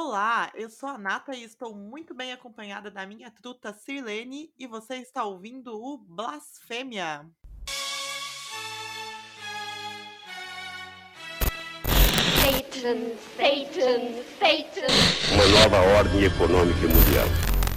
Olá, 0.00 0.48
eu 0.54 0.70
sou 0.70 0.88
a 0.88 0.96
Nata 0.96 1.34
e 1.34 1.42
estou 1.42 1.74
muito 1.74 2.14
bem 2.14 2.32
acompanhada 2.32 2.88
da 2.88 3.04
minha 3.04 3.32
truta 3.32 3.72
Sirlene 3.72 4.48
e 4.56 4.64
você 4.64 4.94
está 4.94 5.24
ouvindo 5.24 5.74
o 5.74 5.98
Blasfêmia. 5.98 7.26
Satan, 12.38 13.10
Satan, 13.34 14.22
Satan. 14.38 14.86
Uma 15.34 15.46
nova 15.48 15.80
ordem 15.98 16.22
econômica 16.22 16.86
mundial. 16.86 17.26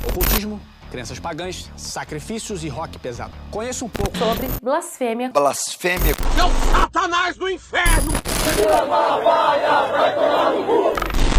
Ocultismo, 0.08 0.62
crenças 0.92 1.20
pagãs, 1.20 1.72
sacrifícios 1.76 2.64
e 2.64 2.70
rock 2.70 3.00
pesado. 3.00 3.34
Conheço 3.50 3.84
um 3.84 3.90
pouco 3.90 4.16
sobre 4.16 4.48
blasfêmia. 4.62 5.32
Blasfêmia. 5.32 6.14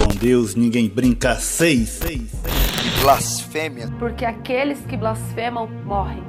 Com 0.03 0.09
Deus 0.17 0.55
ninguém 0.57 0.89
brinca 0.89 1.37
seis. 1.37 2.01
Blasfêmia. 3.01 3.87
Porque 4.01 4.25
aqueles 4.25 4.85
que 4.87 4.97
blasfemam 4.97 5.69
morrem. 5.85 6.25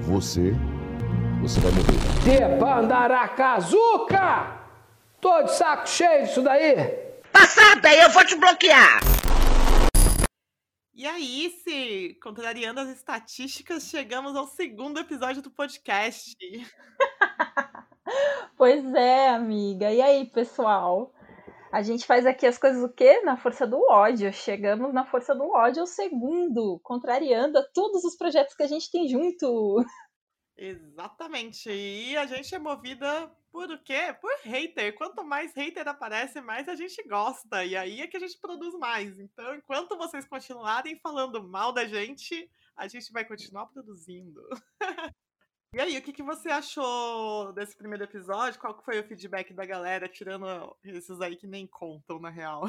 Você, 0.00 0.56
você 1.40 1.60
vai 1.60 1.70
morrer. 1.70 1.96
Debandaracazuca! 2.24 4.58
Tô 5.20 5.42
de 5.44 5.52
saco 5.52 5.88
cheio 5.88 6.24
disso 6.24 6.42
daí. 6.42 6.74
Passada, 7.32 7.94
eu 7.94 8.10
vou 8.10 8.24
te 8.24 8.34
bloquear. 8.34 8.98
E 10.92 11.06
aí, 11.06 11.54
se 11.62 12.18
contrariando 12.20 12.80
as 12.80 12.88
estatísticas, 12.88 13.84
chegamos 13.84 14.34
ao 14.34 14.48
segundo 14.48 14.98
episódio 14.98 15.40
do 15.40 15.50
podcast. 15.50 16.34
Pois 18.56 18.84
é, 18.94 19.28
amiga. 19.30 19.92
E 19.92 20.02
aí, 20.02 20.24
pessoal? 20.26 21.14
A 21.72 21.82
gente 21.82 22.04
faz 22.04 22.26
aqui 22.26 22.46
as 22.46 22.58
coisas 22.58 22.82
o 22.82 22.88
quê? 22.92 23.20
Na 23.20 23.36
força 23.36 23.64
do 23.64 23.80
ódio. 23.88 24.32
Chegamos 24.32 24.92
na 24.92 25.06
força 25.06 25.34
do 25.34 25.48
ódio 25.50 25.82
ao 25.82 25.86
segundo, 25.86 26.80
contrariando 26.82 27.58
a 27.58 27.62
todos 27.62 28.04
os 28.04 28.16
projetos 28.16 28.56
que 28.56 28.64
a 28.64 28.66
gente 28.66 28.90
tem 28.90 29.06
junto. 29.06 29.84
Exatamente. 30.56 31.70
E 31.70 32.16
a 32.16 32.26
gente 32.26 32.52
é 32.52 32.58
movida 32.58 33.30
por 33.52 33.70
o 33.70 33.78
quê? 33.84 34.12
Por 34.20 34.34
hater. 34.42 34.96
Quanto 34.96 35.24
mais 35.24 35.54
hater 35.54 35.86
aparece, 35.86 36.40
mais 36.40 36.68
a 36.68 36.74
gente 36.74 37.02
gosta. 37.04 37.64
E 37.64 37.76
aí 37.76 38.00
é 38.00 38.08
que 38.08 38.16
a 38.16 38.20
gente 38.20 38.38
produz 38.40 38.74
mais. 38.74 39.20
Então, 39.20 39.54
enquanto 39.54 39.96
vocês 39.96 40.26
continuarem 40.26 40.98
falando 40.98 41.40
mal 41.40 41.72
da 41.72 41.86
gente, 41.86 42.50
a 42.76 42.88
gente 42.88 43.12
vai 43.12 43.24
continuar 43.24 43.66
produzindo. 43.66 44.42
e 45.72 45.80
aí, 45.80 45.98
o 45.98 46.02
que, 46.02 46.12
que 46.12 46.22
você 46.22 46.48
achou 46.50 47.52
desse 47.52 47.76
primeiro 47.76 48.04
episódio? 48.04 48.58
Qual 48.58 48.80
foi 48.82 49.00
o 49.00 49.04
feedback 49.04 49.52
da 49.52 49.64
galera, 49.64 50.08
tirando 50.08 50.76
esses 50.84 51.20
aí 51.20 51.36
que 51.36 51.46
nem 51.46 51.66
contam, 51.66 52.18
na 52.18 52.30
real? 52.30 52.64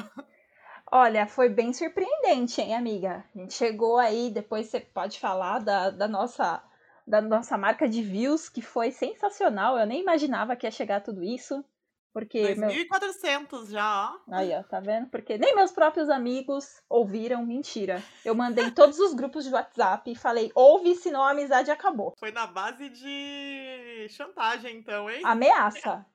Olha, 0.90 1.26
foi 1.26 1.48
bem 1.48 1.72
surpreendente, 1.72 2.60
hein, 2.60 2.74
amiga? 2.74 3.24
A 3.34 3.38
gente 3.38 3.54
chegou 3.54 3.98
aí, 3.98 4.30
depois 4.30 4.66
você 4.66 4.80
pode 4.80 5.18
falar 5.18 5.58
da, 5.58 5.90
da 5.90 6.06
nossa 6.06 6.62
da 7.06 7.20
nossa 7.20 7.58
marca 7.58 7.88
de 7.88 8.02
views, 8.02 8.48
que 8.48 8.62
foi 8.62 8.90
sensacional. 8.90 9.76
Eu 9.76 9.86
nem 9.86 10.00
imaginava 10.00 10.54
que 10.54 10.66
ia 10.66 10.70
chegar 10.70 11.00
tudo 11.00 11.22
isso. 11.22 11.64
Porque. 12.12 12.54
2.400 12.54 13.50
meu... 13.50 13.66
já, 13.66 14.10
ó. 14.10 14.34
Aí, 14.34 14.52
ó, 14.52 14.62
tá 14.62 14.80
vendo? 14.80 15.08
Porque 15.08 15.38
nem 15.38 15.54
meus 15.54 15.72
próprios 15.72 16.08
amigos 16.08 16.82
ouviram. 16.88 17.44
Mentira. 17.44 18.02
Eu 18.24 18.34
mandei 18.34 18.66
em 18.66 18.70
todos 18.70 18.98
os 18.98 19.14
grupos 19.14 19.44
de 19.44 19.52
WhatsApp 19.52 20.10
e 20.10 20.16
falei: 20.16 20.50
ouve, 20.54 20.94
senão 20.94 21.22
a 21.22 21.30
amizade 21.30 21.70
acabou. 21.70 22.14
Foi 22.18 22.30
na 22.30 22.46
base 22.46 22.88
de 22.90 24.06
chantagem, 24.10 24.76
então, 24.76 25.10
hein? 25.10 25.22
Ameaça. 25.24 26.06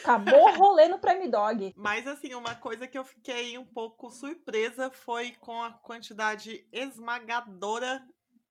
Acabou 0.00 0.48
o 0.48 0.56
rolê 0.56 0.88
no 0.88 0.98
Prime 0.98 1.28
Dog. 1.28 1.72
Mas, 1.76 2.06
assim, 2.06 2.34
uma 2.34 2.54
coisa 2.54 2.86
que 2.86 2.96
eu 2.96 3.04
fiquei 3.04 3.58
um 3.58 3.66
pouco 3.66 4.10
surpresa 4.10 4.90
foi 4.90 5.32
com 5.40 5.62
a 5.62 5.72
quantidade 5.72 6.66
esmagadora 6.72 8.02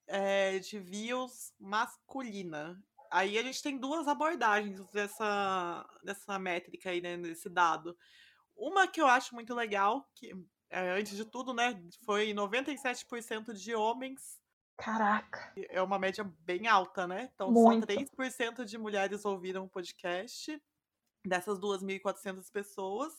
é, 0.07 0.59
de 0.59 0.79
views 0.79 1.53
masculina. 1.59 2.79
Aí 3.13 3.37
a 3.37 3.43
gente 3.43 3.61
tem 3.61 3.77
duas 3.77 4.07
abordagens 4.07 4.83
dessa, 4.89 5.87
dessa 6.03 6.39
métrica 6.39 6.89
aí, 6.89 6.99
né, 6.99 7.15
desse 7.15 7.47
dado. 7.47 7.95
Uma 8.57 8.87
que 8.87 8.99
eu 8.99 9.05
acho 9.05 9.35
muito 9.35 9.53
legal, 9.53 10.09
que 10.15 10.33
é, 10.67 10.89
antes 10.97 11.15
de 11.15 11.23
tudo, 11.23 11.53
né, 11.53 11.79
foi 12.03 12.33
97% 12.33 13.53
de 13.53 13.75
homens. 13.75 14.41
Caraca! 14.75 15.53
É 15.69 15.79
uma 15.79 15.99
média 15.99 16.23
bem 16.39 16.67
alta, 16.67 17.05
né? 17.05 17.29
Então 17.35 17.51
muito. 17.51 17.81
só 17.81 17.99
3% 17.99 18.65
de 18.65 18.79
mulheres 18.79 19.23
ouviram 19.23 19.65
o 19.65 19.69
podcast 19.69 20.59
dessas 21.23 21.59
2.400 21.59 22.51
pessoas. 22.51 23.13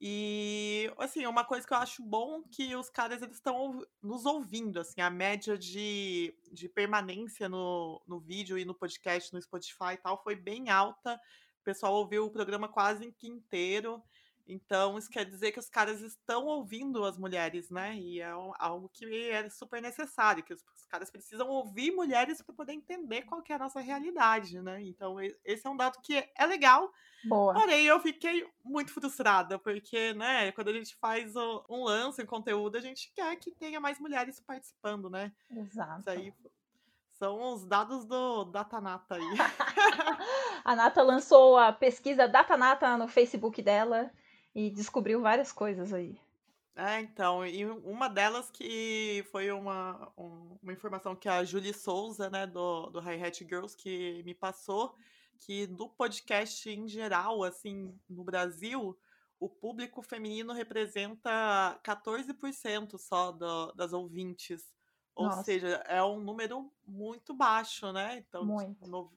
E, 0.00 0.92
assim, 0.98 1.26
uma 1.26 1.44
coisa 1.44 1.66
que 1.66 1.72
eu 1.72 1.78
acho 1.78 2.02
bom 2.02 2.42
que 2.52 2.76
os 2.76 2.88
caras 2.88 3.20
eles 3.20 3.36
estão 3.36 3.84
nos 4.00 4.24
ouvindo, 4.24 4.78
assim, 4.78 5.00
a 5.00 5.10
média 5.10 5.58
de, 5.58 6.34
de 6.52 6.68
permanência 6.68 7.48
no, 7.48 8.00
no 8.06 8.20
vídeo 8.20 8.56
e 8.56 8.64
no 8.64 8.74
podcast, 8.74 9.32
no 9.32 9.42
Spotify 9.42 9.94
e 9.94 9.96
tal, 9.96 10.22
foi 10.22 10.36
bem 10.36 10.70
alta. 10.70 11.14
O 11.60 11.64
pessoal 11.64 11.94
ouviu 11.94 12.24
o 12.24 12.30
programa 12.30 12.68
quase 12.68 13.12
inteiro. 13.22 14.02
Então, 14.48 14.96
isso 14.96 15.10
quer 15.10 15.26
dizer 15.26 15.52
que 15.52 15.58
os 15.58 15.68
caras 15.68 16.00
estão 16.00 16.46
ouvindo 16.46 17.04
as 17.04 17.18
mulheres, 17.18 17.68
né? 17.68 17.94
E 17.96 18.18
é 18.20 18.30
algo 18.58 18.88
que 18.88 19.04
é 19.30 19.46
super 19.50 19.82
necessário, 19.82 20.42
que 20.42 20.54
os, 20.54 20.64
caras 20.88 21.10
precisam 21.10 21.46
ouvir 21.48 21.90
mulheres 21.90 22.40
para 22.40 22.54
poder 22.54 22.72
entender 22.72 23.22
qual 23.22 23.42
que 23.42 23.52
é 23.52 23.56
a 23.56 23.58
nossa 23.58 23.78
realidade, 23.78 24.62
né? 24.62 24.82
Então, 24.82 25.16
esse 25.44 25.66
é 25.66 25.70
um 25.70 25.76
dado 25.76 26.00
que 26.00 26.26
é 26.34 26.46
legal. 26.46 26.90
Boa. 27.24 27.52
Porém, 27.52 27.84
eu 27.84 28.00
fiquei 28.00 28.48
muito 28.64 28.90
frustrada, 28.90 29.58
porque, 29.58 30.14
né, 30.14 30.50
quando 30.52 30.68
a 30.68 30.72
gente 30.72 30.96
faz 30.96 31.34
um 31.68 31.84
lance 31.84 32.22
em 32.22 32.26
conteúdo, 32.26 32.76
a 32.76 32.80
gente 32.80 33.12
quer 33.14 33.36
que 33.36 33.50
tenha 33.50 33.78
mais 33.78 34.00
mulheres 34.00 34.40
participando, 34.40 35.10
né? 35.10 35.30
Exato. 35.50 36.00
Isso 36.00 36.10
aí 36.10 36.34
são 37.18 37.52
os 37.52 37.66
dados 37.66 38.06
do 38.06 38.46
Datanata 38.46 39.16
aí. 39.16 39.22
a 40.64 40.74
Nata 40.74 41.02
lançou 41.02 41.58
a 41.58 41.70
pesquisa 41.70 42.26
Datanata 42.26 42.96
no 42.96 43.08
Facebook 43.08 43.60
dela 43.60 44.10
e 44.54 44.70
descobriu 44.70 45.20
várias 45.20 45.52
coisas 45.52 45.92
aí. 45.92 46.18
É, 46.76 47.00
então, 47.00 47.44
e 47.44 47.64
uma 47.64 48.08
delas 48.08 48.50
que 48.52 49.26
foi 49.32 49.50
uma, 49.50 50.12
uma 50.16 50.72
informação 50.72 51.16
que 51.16 51.28
a 51.28 51.42
Julie 51.42 51.74
Souza, 51.74 52.30
né, 52.30 52.46
do, 52.46 52.88
do 52.90 53.00
Hi 53.00 53.20
Hat 53.20 53.44
Girls, 53.44 53.76
que 53.76 54.22
me 54.22 54.32
passou, 54.32 54.94
que 55.40 55.66
do 55.66 55.88
podcast 55.88 56.70
em 56.70 56.86
geral, 56.86 57.42
assim, 57.42 57.98
no 58.08 58.22
Brasil, 58.22 58.96
o 59.40 59.48
público 59.48 60.02
feminino 60.02 60.52
representa 60.52 61.80
14% 61.84 62.96
só 62.96 63.32
do, 63.32 63.72
das 63.72 63.92
ouvintes. 63.92 64.72
Ou 65.16 65.26
Nossa. 65.26 65.42
seja, 65.42 65.68
é 65.86 66.00
um 66.02 66.20
número 66.20 66.72
muito 66.86 67.34
baixo, 67.34 67.92
né? 67.92 68.18
Então, 68.18 68.44
Muito. 68.44 68.88
no- 68.88 69.12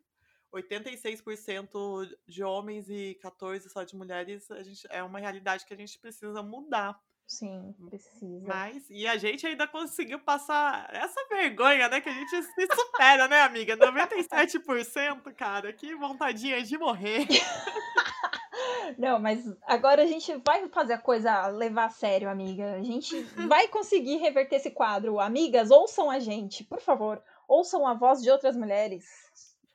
86% 0.53 2.09
de 2.27 2.43
homens 2.43 2.89
e 2.89 3.17
14% 3.23 3.69
só 3.69 3.83
de 3.83 3.95
mulheres, 3.95 4.49
a 4.51 4.61
gente, 4.63 4.85
é 4.89 5.01
uma 5.01 5.19
realidade 5.19 5.65
que 5.65 5.73
a 5.73 5.77
gente 5.77 5.97
precisa 5.99 6.43
mudar. 6.43 6.99
Sim, 7.25 7.73
precisa. 7.87 8.45
Mas, 8.45 8.89
e 8.89 9.07
a 9.07 9.15
gente 9.15 9.47
ainda 9.47 9.65
conseguiu 9.65 10.19
passar 10.19 10.89
essa 10.93 11.25
vergonha, 11.29 11.87
né? 11.87 12.01
Que 12.01 12.09
a 12.09 12.13
gente 12.13 12.43
se 12.43 12.67
supera, 12.75 13.25
né, 13.29 13.41
amiga? 13.41 13.77
97%, 13.77 15.33
cara, 15.33 15.71
que 15.71 15.95
vontadinha 15.95 16.61
de 16.61 16.77
morrer. 16.77 17.25
Não, 18.97 19.17
mas 19.17 19.45
agora 19.65 20.03
a 20.03 20.05
gente 20.05 20.35
vai 20.45 20.67
fazer 20.67 20.93
a 20.93 20.97
coisa 20.97 21.47
levar 21.47 21.85
a 21.85 21.89
sério, 21.89 22.29
amiga. 22.29 22.73
A 22.73 22.83
gente 22.83 23.21
vai 23.47 23.67
conseguir 23.69 24.17
reverter 24.17 24.57
esse 24.57 24.71
quadro. 24.71 25.17
Amigas, 25.17 25.71
ouçam 25.71 26.11
a 26.11 26.19
gente, 26.19 26.65
por 26.65 26.81
favor. 26.81 27.23
Ouçam 27.47 27.87
a 27.87 27.93
voz 27.93 28.21
de 28.21 28.29
outras 28.29 28.57
mulheres. 28.57 29.05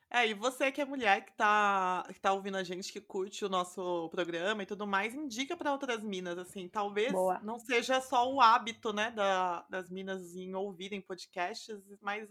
É, 0.09 0.27
e 0.27 0.33
você 0.33 0.71
que 0.71 0.81
é 0.81 0.85
mulher 0.85 1.25
que 1.25 1.33
tá, 1.33 2.03
que 2.07 2.19
tá 2.19 2.31
ouvindo 2.31 2.55
a 2.57 2.63
gente, 2.63 2.91
que 2.93 3.01
curte 3.01 3.43
o 3.43 3.49
nosso 3.49 4.09
programa 4.09 4.63
e 4.63 4.65
tudo 4.65 4.87
mais, 4.87 5.13
indica 5.13 5.55
para 5.57 5.71
outras 5.71 6.01
minas, 6.01 6.37
assim. 6.37 6.69
Talvez 6.69 7.11
Boa. 7.11 7.39
não 7.43 7.59
seja 7.59 7.99
só 7.99 8.31
o 8.31 8.39
hábito, 8.39 8.93
né, 8.93 9.11
da- 9.11 9.65
das 9.69 9.89
minas 9.89 10.35
em 10.35 10.55
ouvirem 10.55 11.01
podcasts, 11.01 11.77
mas 12.01 12.29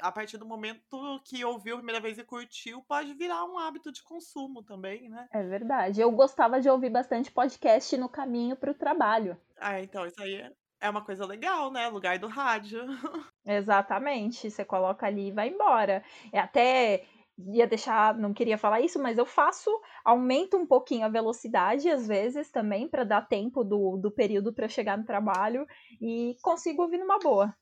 a 0.00 0.12
partir 0.12 0.38
do 0.38 0.46
momento 0.46 1.20
que 1.24 1.44
ouviu 1.44 1.74
a 1.74 1.78
primeira 1.78 2.00
vez 2.00 2.16
e 2.16 2.22
curtiu, 2.22 2.82
pode 2.82 3.12
virar 3.14 3.44
um 3.44 3.58
hábito 3.58 3.90
de 3.90 4.02
consumo 4.04 4.62
também, 4.62 5.08
né? 5.08 5.26
É 5.32 5.42
verdade. 5.42 6.00
Eu 6.00 6.12
gostava 6.12 6.60
de 6.60 6.68
ouvir 6.68 6.90
bastante 6.90 7.30
podcast 7.30 7.96
no 7.96 8.08
caminho 8.08 8.56
para 8.56 8.70
o 8.70 8.74
trabalho. 8.74 9.36
Ah, 9.58 9.80
então, 9.82 10.06
isso 10.06 10.22
aí 10.22 10.36
é- 10.36 10.52
é 10.80 10.90
uma 10.90 11.04
coisa 11.04 11.26
legal, 11.26 11.70
né? 11.72 11.88
Lugar 11.88 12.18
do 12.18 12.28
rádio. 12.28 12.80
Exatamente. 13.44 14.50
Você 14.50 14.64
coloca 14.64 15.06
ali 15.06 15.28
e 15.28 15.32
vai 15.32 15.48
embora. 15.48 16.04
É 16.32 16.38
até 16.38 17.06
ia 17.52 17.66
deixar, 17.66 18.14
não 18.18 18.34
queria 18.34 18.58
falar 18.58 18.82
isso, 18.82 18.98
mas 19.02 19.16
eu 19.16 19.24
faço, 19.24 19.70
aumento 20.04 20.58
um 20.58 20.66
pouquinho 20.66 21.06
a 21.06 21.08
velocidade 21.08 21.88
às 21.88 22.06
vezes 22.06 22.50
também 22.50 22.86
para 22.86 23.02
dar 23.04 23.22
tempo 23.22 23.64
do, 23.64 23.96
do 23.96 24.10
período 24.10 24.52
para 24.52 24.68
chegar 24.68 24.98
no 24.98 25.06
trabalho 25.06 25.66
e 26.00 26.36
consigo 26.42 26.82
ouvir 26.82 26.98
numa 26.98 27.18
boa. 27.18 27.54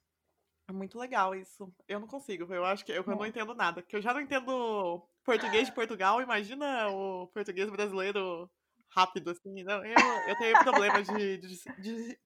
É 0.69 0.73
muito 0.73 0.99
legal 0.99 1.35
isso. 1.35 1.73
Eu 1.87 1.99
não 1.99 2.07
consigo, 2.07 2.53
eu 2.53 2.65
acho 2.65 2.85
que 2.85 2.93
eu, 2.93 3.03
eu 3.03 3.17
não 3.17 3.25
É. 3.25 3.29
entendo 3.29 3.55
nada. 3.55 3.83
Porque 3.83 3.97
eu 3.97 4.03
já 4.03 4.13
não 4.13 4.21
entendo 4.21 5.09
português 5.25 5.67
de 5.67 5.73
Portugal, 5.75 6.21
imagina 6.21 6.89
o 6.91 7.27
português 7.29 7.71
brasileiro 7.71 8.51
rápido, 8.91 9.31
assim. 9.31 9.63
Não, 9.65 9.85
eu, 9.85 10.23
eu 10.27 10.37
tenho 10.37 10.59
problema 10.59 11.03
de, 11.03 11.39
de, 11.39 11.49
de 11.77 12.19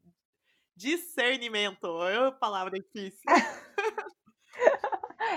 discernimento. 0.76 1.86
É 2.04 2.20
uma 2.20 2.32
palavra 2.32 2.78
difícil. 2.78 3.22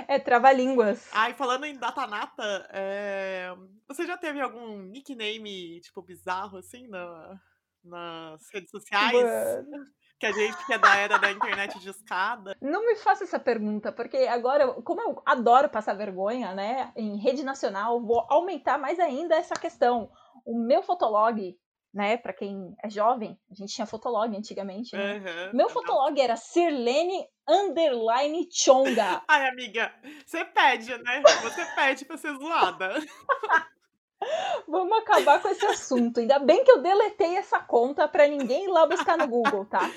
É 0.07 0.19
trava-línguas. 0.19 1.07
Ai, 1.13 1.33
falando 1.33 1.65
em 1.65 1.77
datanata, 1.77 2.67
é... 2.71 3.53
você 3.87 4.05
já 4.05 4.17
teve 4.17 4.41
algum 4.41 4.77
nickname, 4.77 5.79
tipo, 5.81 6.01
bizarro, 6.01 6.57
assim, 6.57 6.87
na, 6.87 7.39
nas 7.83 8.41
redes 8.53 8.71
sociais? 8.71 9.13
Mano. 9.13 9.85
Que 10.19 10.25
a 10.25 10.31
gente 10.31 10.65
que 10.65 10.73
é 10.73 10.77
da 10.77 10.95
era 10.95 11.17
da 11.17 11.31
internet 11.31 11.77
de 11.79 11.89
escada. 11.89 12.55
Não 12.61 12.85
me 12.85 12.95
faça 12.95 13.25
essa 13.25 13.37
pergunta, 13.37 13.91
porque 13.91 14.17
agora, 14.17 14.67
como 14.81 15.01
eu 15.01 15.21
adoro 15.25 15.69
passar 15.69 15.93
vergonha, 15.93 16.53
né, 16.53 16.93
em 16.95 17.17
rede 17.17 17.43
nacional, 17.43 18.01
vou 18.01 18.25
aumentar 18.29 18.77
mais 18.77 18.97
ainda 18.97 19.35
essa 19.35 19.55
questão. 19.55 20.09
O 20.45 20.57
meu 20.57 20.81
fotolog, 20.83 21.57
né, 21.95 22.17
para 22.17 22.33
quem 22.33 22.75
é 22.83 22.89
jovem, 22.89 23.39
a 23.49 23.55
gente 23.55 23.73
tinha 23.73 23.87
fotolog 23.87 24.35
antigamente, 24.35 24.93
né? 24.93 25.13
Uhum. 25.15 25.57
Meu 25.57 25.69
fotolog 25.69 26.19
era 26.19 26.35
Sirlene 26.35 27.25
underline 27.47 28.49
Chonga. 28.51 29.23
Ai, 29.29 29.47
amiga, 29.47 29.93
você 30.25 30.43
pede, 30.43 30.89
né? 30.97 31.23
Você 31.41 31.65
pede 31.73 32.03
pra 32.03 32.17
ser 32.17 32.35
zoada. 32.35 32.95
Vamos 34.67 34.97
acabar 34.97 35.41
com 35.41 35.47
esse 35.47 35.65
assunto. 35.65 36.19
Ainda 36.19 36.37
bem 36.39 36.65
que 36.65 36.71
eu 36.71 36.81
deletei 36.81 37.37
essa 37.37 37.59
conta 37.59 38.09
para 38.09 38.27
ninguém 38.27 38.65
ir 38.65 38.69
lá 38.69 38.85
buscar 38.85 39.17
no 39.17 39.27
Google, 39.27 39.65
tá? 39.65 39.89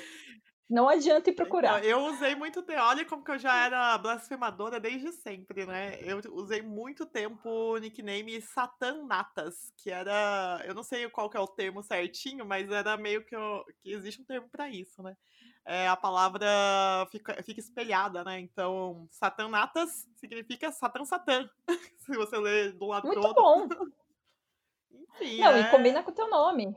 Não 0.69 0.87
adianta 0.87 1.31
ir 1.31 1.33
procurar. 1.33 1.83
Eu 1.83 1.99
usei 2.01 2.35
muito 2.35 2.61
tempo. 2.61 2.79
Olha 2.79 3.03
como 3.03 3.23
que 3.23 3.31
eu 3.31 3.39
já 3.39 3.65
era 3.65 3.97
blasfemadora 3.97 4.79
desde 4.79 5.11
sempre, 5.11 5.65
né? 5.65 5.97
Eu 6.01 6.21
usei 6.33 6.61
muito 6.61 7.07
tempo 7.07 7.49
o 7.49 7.77
nickname 7.77 8.39
Satanatas, 8.39 9.73
que 9.75 9.89
era. 9.89 10.61
Eu 10.67 10.75
não 10.75 10.83
sei 10.83 11.09
qual 11.09 11.27
que 11.27 11.35
é 11.35 11.39
o 11.39 11.47
termo 11.47 11.81
certinho, 11.81 12.45
mas 12.45 12.69
era 12.69 12.95
meio 12.97 13.25
que, 13.25 13.35
eu, 13.35 13.65
que 13.81 13.91
existe 13.91 14.21
um 14.21 14.25
termo 14.25 14.47
para 14.47 14.69
isso, 14.69 15.01
né? 15.01 15.17
É, 15.65 15.87
a 15.87 15.97
palavra 15.97 16.47
fica, 17.11 17.41
fica 17.41 17.59
espelhada, 17.59 18.23
né? 18.23 18.39
Então, 18.39 19.07
Satanatas 19.09 20.07
significa 20.17 20.71
Satã 20.71 21.03
Satã. 21.03 21.49
Se 21.97 22.15
você 22.15 22.37
ler 22.37 22.73
do 22.73 22.85
lado 22.85 23.07
Muito 23.07 23.25
outro. 23.25 23.41
bom. 23.41 23.67
Enfim, 25.15 25.39
Não, 25.39 25.51
é... 25.51 25.61
e 25.61 25.71
combina 25.71 26.03
com 26.03 26.11
o 26.11 26.13
teu 26.13 26.29
nome. 26.29 26.75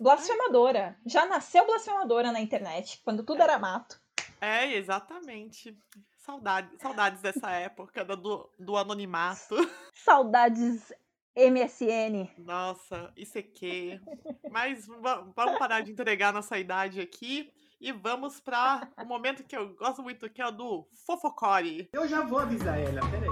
Blasfemadora. 0.00 0.96
Já 1.06 1.26
nasceu 1.26 1.66
blasfemadora 1.66 2.32
na 2.32 2.40
internet, 2.40 3.00
quando 3.04 3.22
tudo 3.24 3.42
era 3.42 3.58
mato. 3.58 4.00
É, 4.40 4.72
exatamente. 4.74 5.76
Saudade, 6.18 6.70
saudades 6.80 7.20
dessa 7.22 7.50
época 7.50 8.04
do, 8.04 8.50
do 8.58 8.76
anonimato. 8.76 9.56
Saudades 9.94 10.92
MSN. 11.36 12.28
Nossa, 12.38 13.12
ICQ. 13.16 14.00
Mas 14.50 14.86
va- 14.86 15.26
vamos 15.34 15.58
parar 15.58 15.80
de 15.80 15.92
entregar 15.92 16.32
nossa 16.32 16.58
idade 16.58 17.00
aqui 17.00 17.50
e 17.80 17.92
vamos 17.92 18.40
para 18.40 18.88
o 18.98 19.04
momento 19.06 19.44
que 19.44 19.56
eu 19.56 19.74
gosto 19.76 20.02
muito, 20.02 20.28
que 20.28 20.42
é 20.42 20.46
o 20.46 20.50
do 20.50 20.86
fofocore. 21.06 21.88
Eu 21.92 22.06
já 22.06 22.22
vou 22.22 22.38
avisar 22.40 22.78
ela, 22.78 23.00
peraí. 23.10 23.28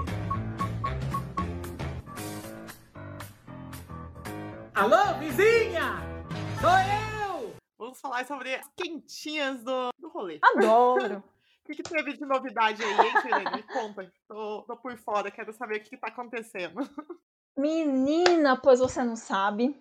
Alô, 4.73 5.19
vizinha! 5.19 6.16
Sou 6.59 6.69
eu! 6.69 7.55
Vamos 7.77 8.01
falar 8.01 8.25
sobre 8.25 8.55
as 8.55 8.67
quentinhas 8.75 9.63
do, 9.63 9.89
do 9.99 10.09
rolê. 10.09 10.39
Adoro. 10.41 11.23
O 11.59 11.69
que, 11.69 11.83
que 11.83 11.83
teve 11.83 12.13
de 12.13 12.25
novidade 12.25 12.81
aí, 12.81 12.91
hein, 12.93 13.13
Helene? 13.25 13.57
Me 13.57 13.63
conta. 13.63 14.09
Tô, 14.25 14.61
tô 14.61 14.77
por 14.77 14.97
fora, 14.99 15.29
quero 15.29 15.51
saber 15.51 15.75
o 15.75 15.83
que, 15.83 15.89
que 15.89 15.97
tá 15.97 16.07
acontecendo. 16.07 16.79
Menina, 17.57 18.55
pois 18.55 18.79
você 18.79 19.03
não 19.03 19.17
sabe, 19.17 19.75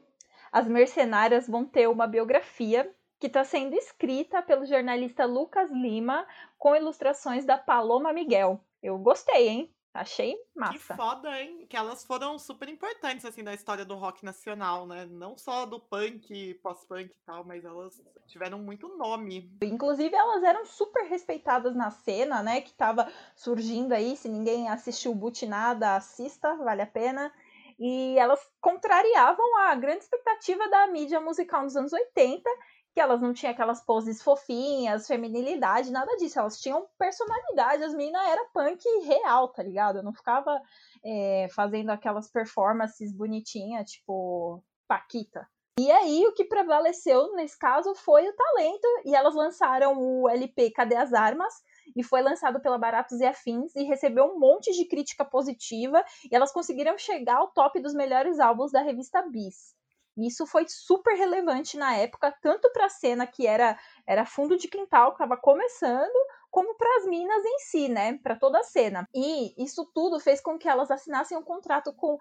as 0.50 0.66
mercenárias 0.66 1.46
vão 1.46 1.64
ter 1.64 1.88
uma 1.88 2.08
biografia 2.08 2.92
que 3.20 3.28
está 3.28 3.44
sendo 3.44 3.76
escrita 3.76 4.42
pelo 4.42 4.66
jornalista 4.66 5.26
Lucas 5.26 5.70
Lima 5.70 6.26
com 6.58 6.74
ilustrações 6.74 7.44
da 7.44 7.56
Paloma 7.56 8.12
Miguel. 8.12 8.60
Eu 8.82 8.98
gostei, 8.98 9.46
hein? 9.46 9.75
Achei 10.00 10.34
Que 10.34 10.58
massa. 10.58 10.96
foda, 10.96 11.40
hein? 11.40 11.66
Que 11.68 11.76
elas 11.76 12.04
foram 12.04 12.38
super 12.38 12.68
importantes, 12.68 13.24
assim, 13.24 13.42
da 13.42 13.54
história 13.54 13.84
do 13.84 13.94
rock 13.94 14.24
nacional, 14.24 14.86
né? 14.86 15.06
Não 15.06 15.36
só 15.36 15.64
do 15.64 15.80
punk, 15.80 16.54
pós-punk 16.62 17.10
e 17.10 17.24
tal, 17.24 17.44
mas 17.44 17.64
elas 17.64 18.00
tiveram 18.26 18.58
muito 18.58 18.88
nome. 18.96 19.50
Inclusive, 19.62 20.14
elas 20.14 20.42
eram 20.42 20.64
super 20.66 21.04
respeitadas 21.04 21.74
na 21.74 21.90
cena, 21.90 22.42
né? 22.42 22.60
Que 22.60 22.72
tava 22.74 23.10
surgindo 23.34 23.92
aí. 23.92 24.16
Se 24.16 24.28
ninguém 24.28 24.68
assistiu 24.68 25.14
Butinada, 25.14 25.96
assista, 25.96 26.54
vale 26.56 26.82
a 26.82 26.86
pena. 26.86 27.32
E 27.78 28.18
elas 28.18 28.40
contrariavam 28.60 29.58
a 29.58 29.74
grande 29.74 30.02
expectativa 30.04 30.68
da 30.68 30.86
mídia 30.86 31.20
musical 31.20 31.62
nos 31.62 31.76
anos 31.76 31.92
80, 31.92 32.48
que 32.96 33.00
elas 33.02 33.20
não 33.20 33.34
tinham 33.34 33.52
aquelas 33.52 33.84
poses 33.84 34.22
fofinhas, 34.22 35.06
feminilidade, 35.06 35.92
nada 35.92 36.16
disso. 36.16 36.38
Elas 36.38 36.58
tinham 36.58 36.88
personalidade. 36.98 37.84
As 37.84 37.92
meninas 37.92 38.26
eram 38.26 38.48
punk 38.54 38.82
real, 39.04 39.48
tá 39.48 39.62
ligado? 39.62 39.98
Eu 39.98 40.02
não 40.02 40.14
ficava 40.14 40.58
é, 41.04 41.46
fazendo 41.54 41.90
aquelas 41.90 42.26
performances 42.30 43.12
bonitinhas, 43.12 43.90
tipo 43.90 44.64
Paquita. 44.88 45.46
E 45.78 45.90
aí, 45.90 46.26
o 46.26 46.32
que 46.32 46.46
prevaleceu 46.46 47.34
nesse 47.34 47.58
caso 47.58 47.94
foi 47.94 48.26
o 48.26 48.34
talento, 48.34 48.88
e 49.04 49.14
elas 49.14 49.34
lançaram 49.34 49.98
o 49.98 50.26
LP 50.26 50.70
Cadê 50.70 50.96
as 50.96 51.12
Armas? 51.12 51.52
E 51.94 52.02
foi 52.02 52.22
lançado 52.22 52.62
pela 52.62 52.78
Baratos 52.78 53.20
e 53.20 53.26
Afins 53.26 53.76
e 53.76 53.82
recebeu 53.82 54.24
um 54.24 54.38
monte 54.38 54.72
de 54.72 54.86
crítica 54.86 55.22
positiva, 55.22 56.02
e 56.32 56.34
elas 56.34 56.50
conseguiram 56.50 56.96
chegar 56.96 57.36
ao 57.36 57.48
top 57.48 57.78
dos 57.78 57.92
melhores 57.92 58.40
álbuns 58.40 58.72
da 58.72 58.80
revista 58.80 59.20
Bis. 59.20 59.76
E 60.16 60.26
isso 60.26 60.46
foi 60.46 60.64
super 60.68 61.14
relevante 61.16 61.76
na 61.76 61.94
época, 61.94 62.34
tanto 62.40 62.70
para 62.72 62.86
a 62.86 62.90
cena 62.90 63.26
que 63.26 63.46
era, 63.46 63.78
era 64.06 64.24
fundo 64.24 64.56
de 64.56 64.68
quintal, 64.68 65.08
que 65.08 65.22
estava 65.22 65.36
começando, 65.36 66.14
como 66.50 66.74
para 66.76 66.96
as 66.98 67.06
minas 67.06 67.44
em 67.44 67.58
si, 67.58 67.88
né? 67.88 68.18
Para 68.22 68.36
toda 68.36 68.58
a 68.60 68.64
cena. 68.64 69.06
E 69.14 69.54
isso 69.62 69.84
tudo 69.94 70.18
fez 70.18 70.40
com 70.40 70.58
que 70.58 70.68
elas 70.68 70.90
assinassem 70.90 71.36
um 71.36 71.42
contrato 71.42 71.92
com 71.92 72.18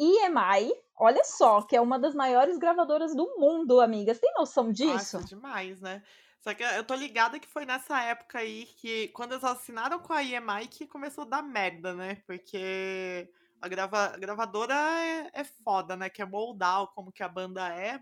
EMI, 0.00 0.72
olha 0.96 1.22
só, 1.24 1.62
que 1.62 1.76
é 1.76 1.80
uma 1.80 1.98
das 1.98 2.14
maiores 2.14 2.58
gravadoras 2.58 3.14
do 3.14 3.38
mundo, 3.38 3.80
amigas. 3.80 4.18
Tem 4.18 4.32
noção 4.34 4.72
disso? 4.72 5.18
Nossa, 5.18 5.24
demais, 5.24 5.80
né? 5.80 6.02
Só 6.40 6.52
que 6.52 6.62
eu 6.62 6.84
tô 6.84 6.94
ligada 6.94 7.38
que 7.38 7.48
foi 7.48 7.64
nessa 7.64 8.02
época 8.02 8.38
aí 8.38 8.66
que, 8.76 9.08
quando 9.08 9.32
eles 9.32 9.44
assinaram 9.44 9.98
com 9.98 10.12
a 10.12 10.22
EMI, 10.22 10.66
que 10.68 10.86
começou 10.86 11.24
a 11.24 11.28
dar 11.28 11.42
merda, 11.42 11.94
né? 11.94 12.22
Porque 12.26 13.30
a, 13.64 13.68
grava, 13.68 14.06
a 14.14 14.18
gravadora 14.18 14.74
é, 14.74 15.30
é 15.40 15.44
foda, 15.44 15.96
né? 15.96 16.10
Quer 16.10 16.26
moldar 16.26 16.86
como 16.88 17.10
que 17.10 17.22
a 17.22 17.28
banda 17.28 17.66
é. 17.74 17.98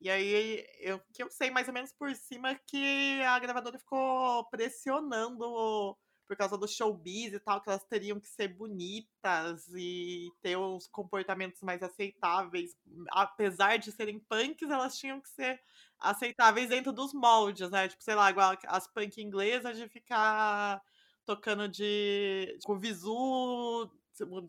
E 0.00 0.10
aí, 0.10 0.66
eu, 0.80 1.00
que 1.12 1.22
eu 1.22 1.30
sei 1.30 1.50
mais 1.50 1.68
ou 1.68 1.74
menos 1.74 1.92
por 1.92 2.12
cima 2.16 2.58
que 2.66 3.22
a 3.22 3.38
gravadora 3.38 3.78
ficou 3.78 4.44
pressionando 4.50 5.96
por 6.26 6.36
causa 6.36 6.58
do 6.58 6.66
showbiz 6.66 7.32
e 7.32 7.38
tal, 7.38 7.60
que 7.60 7.68
elas 7.68 7.84
teriam 7.84 8.18
que 8.18 8.28
ser 8.28 8.48
bonitas 8.48 9.68
e 9.74 10.32
ter 10.42 10.56
os 10.56 10.88
comportamentos 10.88 11.62
mais 11.62 11.82
aceitáveis. 11.82 12.74
Apesar 13.12 13.78
de 13.78 13.92
serem 13.92 14.18
punks, 14.18 14.68
elas 14.68 14.98
tinham 14.98 15.20
que 15.20 15.28
ser 15.28 15.60
aceitáveis 16.00 16.70
dentro 16.70 16.92
dos 16.92 17.14
moldes, 17.14 17.70
né? 17.70 17.86
Tipo, 17.88 18.02
sei 18.02 18.14
lá, 18.16 18.30
igual 18.30 18.56
as 18.66 18.88
punk 18.88 19.20
inglesas 19.22 19.76
de 19.76 19.88
ficar 19.88 20.82
tocando 21.24 21.68
de 21.68 22.58
com 22.64 22.78
visu 22.78 23.90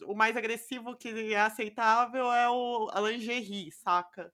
o 0.05 0.15
mais 0.15 0.35
agressivo 0.37 0.95
que 0.97 1.33
é 1.33 1.39
aceitável 1.41 2.31
é 2.31 2.49
o 2.49 2.89
a 2.91 2.99
lingerie, 3.01 3.71
saca? 3.71 4.33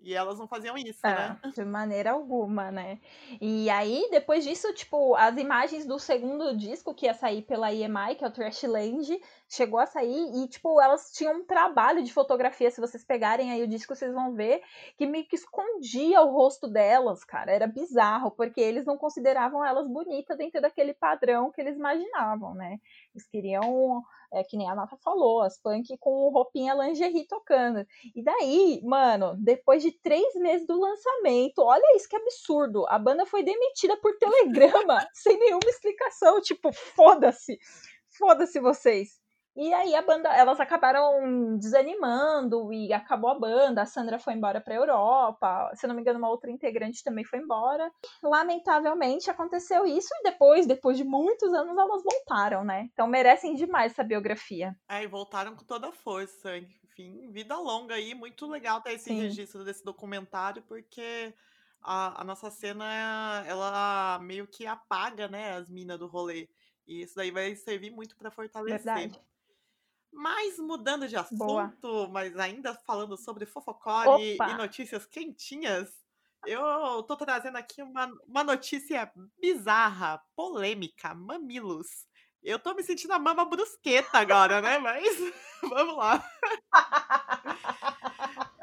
E 0.00 0.14
elas 0.14 0.38
não 0.38 0.48
faziam 0.48 0.76
isso, 0.78 1.06
É, 1.06 1.14
né? 1.14 1.40
de 1.54 1.64
maneira 1.64 2.10
alguma, 2.12 2.70
né? 2.70 3.00
E 3.40 3.70
aí, 3.70 4.06
depois 4.10 4.44
disso, 4.44 4.70
tipo, 4.74 5.14
as 5.16 5.34
imagens 5.38 5.86
do 5.86 5.98
segundo 5.98 6.54
disco 6.54 6.94
que 6.94 7.06
ia 7.06 7.14
sair 7.14 7.40
pela 7.42 7.72
EMI, 7.72 8.16
que 8.16 8.24
é 8.24 8.28
o 8.28 8.30
Trashland, 8.30 9.18
chegou 9.48 9.80
a 9.80 9.86
sair 9.86 10.30
e, 10.44 10.46
tipo, 10.48 10.78
elas 10.78 11.10
tinham 11.12 11.36
um 11.40 11.44
trabalho 11.46 12.02
de 12.02 12.12
fotografia. 12.12 12.70
Se 12.70 12.82
vocês 12.82 13.02
pegarem 13.02 13.50
aí 13.50 13.62
o 13.62 13.66
disco, 13.66 13.94
vocês 13.96 14.12
vão 14.12 14.34
ver 14.34 14.62
que 14.98 15.06
meio 15.06 15.26
que 15.26 15.36
escondia 15.36 16.20
o 16.20 16.30
rosto 16.32 16.68
delas, 16.68 17.24
cara. 17.24 17.50
Era 17.50 17.66
bizarro, 17.66 18.30
porque 18.30 18.60
eles 18.60 18.84
não 18.84 18.98
consideravam 18.98 19.64
elas 19.64 19.88
bonitas 19.88 20.36
dentro 20.36 20.60
daquele 20.60 20.92
padrão 20.92 21.50
que 21.50 21.62
eles 21.62 21.76
imaginavam, 21.76 22.54
né? 22.54 22.78
Eles 23.14 23.26
queriam, 23.28 24.02
é, 24.32 24.44
que 24.44 24.56
nem 24.56 24.68
a 24.68 24.74
Nata 24.74 24.96
falou, 24.96 25.42
as 25.42 25.60
punk 25.60 25.96
com 25.98 26.30
roupinha 26.30 26.74
lingerie 26.74 27.26
tocando. 27.26 27.84
E 28.14 28.22
daí, 28.22 28.80
mano, 28.84 29.36
depois 29.38 29.82
de 29.82 29.92
três 29.92 30.34
meses 30.36 30.66
do 30.66 30.78
lançamento, 30.78 31.58
olha 31.60 31.96
isso 31.96 32.08
que 32.08 32.16
absurdo. 32.16 32.86
A 32.88 32.98
banda 32.98 33.26
foi 33.26 33.42
demitida 33.42 33.96
por 33.96 34.16
telegrama, 34.18 35.06
sem 35.12 35.38
nenhuma 35.38 35.68
explicação. 35.68 36.40
Tipo, 36.40 36.72
foda-se. 36.72 37.58
Foda-se 38.18 38.60
vocês. 38.60 39.20
E 39.60 39.74
aí 39.74 39.94
a 39.94 40.00
banda, 40.00 40.30
elas 40.30 40.58
acabaram 40.58 41.58
desanimando 41.58 42.72
e 42.72 42.94
acabou 42.94 43.28
a 43.28 43.38
banda. 43.38 43.82
A 43.82 43.86
Sandra 43.86 44.18
foi 44.18 44.32
embora 44.32 44.58
pra 44.58 44.74
Europa. 44.74 45.70
Se 45.74 45.84
eu 45.84 45.88
não 45.88 45.94
me 45.94 46.00
engano, 46.00 46.18
uma 46.18 46.30
outra 46.30 46.50
integrante 46.50 47.04
também 47.04 47.26
foi 47.26 47.40
embora. 47.40 47.92
Lamentavelmente 48.22 49.30
aconteceu 49.30 49.84
isso 49.84 50.08
e 50.14 50.22
depois, 50.22 50.66
depois 50.66 50.96
de 50.96 51.04
muitos 51.04 51.52
anos, 51.52 51.76
elas 51.76 52.02
voltaram, 52.02 52.64
né? 52.64 52.88
Então 52.90 53.06
merecem 53.06 53.54
demais 53.54 53.92
essa 53.92 54.02
biografia. 54.02 54.74
É, 54.88 55.02
e 55.02 55.06
voltaram 55.06 55.54
com 55.54 55.62
toda 55.62 55.88
a 55.88 55.92
força. 55.92 56.56
enfim, 56.56 57.30
vida 57.30 57.54
longa 57.58 57.96
aí. 57.96 58.14
Muito 58.14 58.46
legal 58.46 58.80
ter 58.80 58.94
esse 58.94 59.10
Sim. 59.10 59.18
registro 59.20 59.62
desse 59.62 59.84
documentário, 59.84 60.62
porque 60.62 61.34
a, 61.82 62.22
a 62.22 62.24
nossa 62.24 62.50
cena, 62.50 63.44
ela 63.46 64.18
meio 64.22 64.46
que 64.46 64.66
apaga, 64.66 65.28
né, 65.28 65.52
as 65.52 65.68
minas 65.68 65.98
do 65.98 66.06
rolê. 66.06 66.48
E 66.86 67.02
isso 67.02 67.14
daí 67.14 67.30
vai 67.30 67.54
servir 67.54 67.90
muito 67.90 68.16
pra 68.16 68.30
fortalecer. 68.30 68.78
Verdade. 68.78 69.29
Mas 70.12 70.58
mudando 70.58 71.08
de 71.08 71.16
Boa. 71.30 71.72
assunto, 71.72 72.08
mas 72.08 72.36
ainda 72.36 72.74
falando 72.74 73.16
sobre 73.16 73.46
fofocore 73.46 74.10
Opa! 74.10 74.50
e 74.50 74.54
notícias 74.54 75.06
quentinhas, 75.06 75.90
eu 76.46 77.02
tô 77.04 77.16
trazendo 77.16 77.56
aqui 77.56 77.82
uma, 77.82 78.06
uma 78.26 78.44
notícia 78.44 79.10
bizarra, 79.40 80.20
polêmica, 80.34 81.14
mamilos. 81.14 82.06
Eu 82.42 82.58
tô 82.58 82.74
me 82.74 82.82
sentindo 82.82 83.12
a 83.12 83.18
mama 83.18 83.44
brusqueta 83.44 84.18
agora, 84.18 84.60
né? 84.60 84.78
Mas 84.78 85.16
vamos 85.68 85.96
lá. 85.96 86.24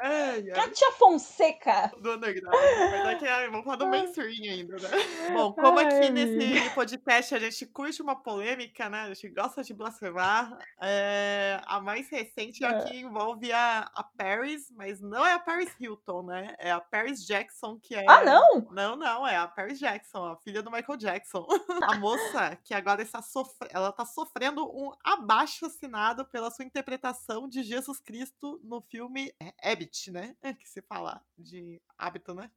Ai, 0.08 0.52
ai, 0.52 0.92
Fonseca! 0.98 1.92
do 2.02 2.14
underground. 2.14 2.56
Mas 2.56 3.06
é 3.08 3.16
que 3.16 3.26
é, 3.26 3.50
vamos 3.50 3.64
falar 3.64 3.76
do 3.78 3.88
mainstream 3.88 4.52
ainda, 4.52 4.76
né? 4.78 4.90
Bom, 5.34 5.54
como 5.54 5.80
aqui 5.80 5.94
Ai. 5.96 6.10
nesse 6.10 6.70
podcast 6.72 7.36
a 7.36 7.40
gente 7.40 7.66
curte 7.68 8.02
uma 8.02 8.16
polêmica, 8.16 8.90
né? 8.90 9.02
A 9.02 9.08
gente 9.14 9.30
gosta 9.30 9.64
de 9.64 9.74
blasfemar. 9.74 10.58
é, 10.82 11.60
a 11.66 11.80
mais 11.80 12.10
recente 12.10 12.64
é 12.64 12.68
a 12.68 12.72
É. 12.72 12.86
que 12.86 12.98
envolve 12.98 13.52
a, 13.52 13.90
a 13.94 14.04
Paris, 14.04 14.72
mas 14.76 15.02
não 15.02 15.26
é 15.26 15.34
a 15.34 15.40
Paris 15.40 15.74
Hilton, 15.80 16.24
né? 16.24 16.56
É 16.60 16.72
a 16.72 16.80
Paris 16.80 17.26
Jackson, 17.26 17.78
que 17.80 17.96
é. 17.96 18.06
Ah, 18.08 18.24
não? 18.24 18.68
Não, 18.72 18.96
não, 18.96 19.28
é 19.28 19.36
a 19.36 19.48
Paris 19.48 19.80
Jackson, 19.80 20.26
a 20.26 20.38
filha 20.38 20.62
do 20.62 20.72
Michael 20.72 20.98
Jackson. 20.98 21.46
A 21.84 21.96
moça 21.96 22.56
que 22.64 22.74
agora 22.74 23.02
está 23.02 23.22
sofrendo, 23.22 23.72
ela 23.74 23.90
está 23.90 24.06
sofrendo 24.06 24.66
um 24.66 24.92
abaixo 25.04 25.66
assinado 25.66 26.26
pela 26.26 26.50
sua 26.52 26.66
interpretação 26.66 27.48
de 27.48 27.64
Jesus 27.64 28.00
Cristo 28.00 28.60
no 28.64 28.82
filme 28.82 29.34
Habit, 29.98 30.12
né? 30.12 30.36
Que 30.60 30.68
se 30.68 30.82
fala 30.82 31.22
de 31.38 31.82
hábito, 31.98 32.34
né? 32.34 32.50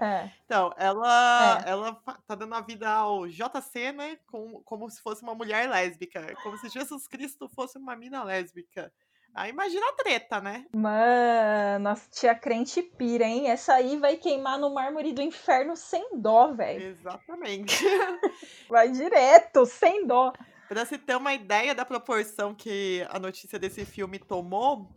É. 0.00 0.30
Então, 0.44 0.72
ela, 0.76 1.62
É. 1.66 1.70
ela 1.70 1.92
tá 2.26 2.34
dando 2.34 2.54
a 2.54 2.60
vida 2.60 2.88
ao 2.88 3.26
JC, 3.26 3.92
né? 3.92 4.18
Com, 4.26 4.62
como 4.62 4.88
se 4.90 5.00
fosse 5.02 5.22
uma 5.22 5.34
mulher 5.34 5.68
lésbica. 5.68 6.34
Como 6.42 6.56
se 6.58 6.68
Jesus 6.68 7.06
Cristo 7.08 7.48
fosse 7.48 7.78
uma 7.78 7.96
mina 7.96 8.22
lésbica. 8.22 8.92
Aí 9.34 9.50
imagina 9.50 9.86
a 9.88 9.92
treta, 9.92 10.40
né? 10.40 10.66
Mano, 10.74 11.84
nossa 11.84 12.08
tia 12.10 12.34
crente 12.34 12.82
pira, 12.82 13.24
hein? 13.24 13.48
Essa 13.50 13.74
aí 13.74 13.96
vai 13.96 14.16
queimar 14.16 14.58
no 14.58 14.72
mármore 14.72 15.12
do 15.12 15.20
inferno 15.20 15.76
sem 15.76 16.08
dó, 16.16 16.52
velho. 16.54 16.82
Exatamente. 16.82 17.84
Vai 18.68 18.90
direto, 18.90 19.64
sem 19.66 20.06
dó. 20.06 20.32
Pra 20.66 20.84
se 20.84 20.98
ter 20.98 21.14
uma 21.16 21.32
ideia 21.34 21.74
da 21.74 21.84
proporção 21.84 22.54
que 22.54 23.06
a 23.10 23.18
notícia 23.18 23.58
desse 23.58 23.84
filme 23.84 24.18
tomou, 24.18 24.90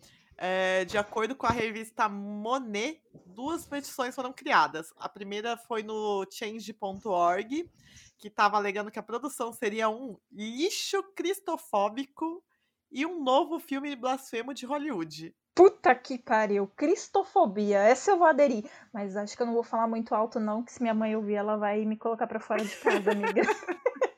é, 0.44 0.84
de 0.86 0.98
acordo 0.98 1.36
com 1.36 1.46
a 1.46 1.52
revista 1.52 2.10
Monet, 2.10 3.00
duas 3.28 3.64
petições 3.64 4.16
foram 4.16 4.34
criadas. 4.34 4.92
A 4.98 5.08
primeira 5.08 5.56
foi 5.56 5.84
no 5.84 6.26
change.org, 6.32 7.70
que 8.18 8.28
estava 8.28 8.58
alegando 8.58 8.90
que 8.90 8.98
a 8.98 9.04
produção 9.04 9.54
seria 9.54 9.88
um 9.88 10.18
lixo 10.32 11.04
cristofóbico 11.16 12.44
e 12.92 13.06
um 13.06 13.24
novo 13.24 13.60
filme 13.60 13.96
blasfemo 13.96 14.52
de 14.52 14.66
Hollywood. 14.66 15.36
Puta 15.54 15.94
que 15.94 16.18
pariu, 16.18 16.66
cristofobia. 16.76 17.78
Essa 17.78 18.10
eu 18.10 18.18
vou 18.18 18.26
aderir. 18.26 18.68
Mas 18.92 19.16
acho 19.16 19.38
que 19.38 19.44
eu 19.44 19.46
não 19.46 19.54
vou 19.54 19.64
falar 19.64 19.88
muito 19.88 20.16
alto, 20.16 20.40
não, 20.40 20.64
que 20.64 20.72
se 20.72 20.82
minha 20.82 20.96
mãe 20.96 21.16
ouvir, 21.16 21.36
ela 21.36 21.56
vai 21.56 21.86
me 21.86 21.98
colocar 21.98 22.26
pra 22.26 22.40
fora 22.40 22.66
de 22.66 22.76
casa, 22.78 23.12
amiga. 23.12 23.44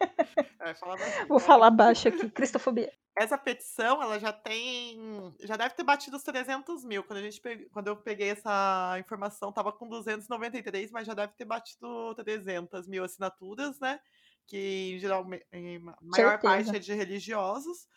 É, 0.60 1.26
Vou 1.28 1.40
falar 1.40 1.70
baixo 1.72 2.08
aqui, 2.08 2.30
cristofobia. 2.32 2.92
Essa 3.16 3.38
petição, 3.38 4.02
ela 4.02 4.20
já 4.20 4.34
tem. 4.34 4.98
Já 5.42 5.56
deve 5.56 5.76
ter 5.76 5.84
batido 5.84 6.18
os 6.18 6.24
300 6.24 6.84
mil. 6.84 7.04
Quando, 7.04 7.20
a 7.20 7.22
gente 7.22 7.40
pe- 7.40 7.70
Quando 7.72 7.88
eu 7.88 7.96
peguei 7.96 8.30
essa 8.30 8.96
informação, 9.00 9.52
tava 9.52 9.72
com 9.72 9.88
293, 9.88 10.92
mas 10.92 11.06
já 11.06 11.14
deve 11.14 11.34
ter 11.34 11.46
batido 11.46 12.16
300 12.16 12.88
mil 12.88 13.04
assinaturas, 13.04 13.80
né? 13.80 14.00
Que 14.48 14.94
em 14.96 15.00
geral, 15.00 15.26
em 15.52 15.78
ma- 15.80 15.98
maior 16.02 16.40
parte 16.40 16.66
Certeza. 16.66 16.78
é 16.78 16.80
de 16.80 16.94
religiosos. 16.94 17.88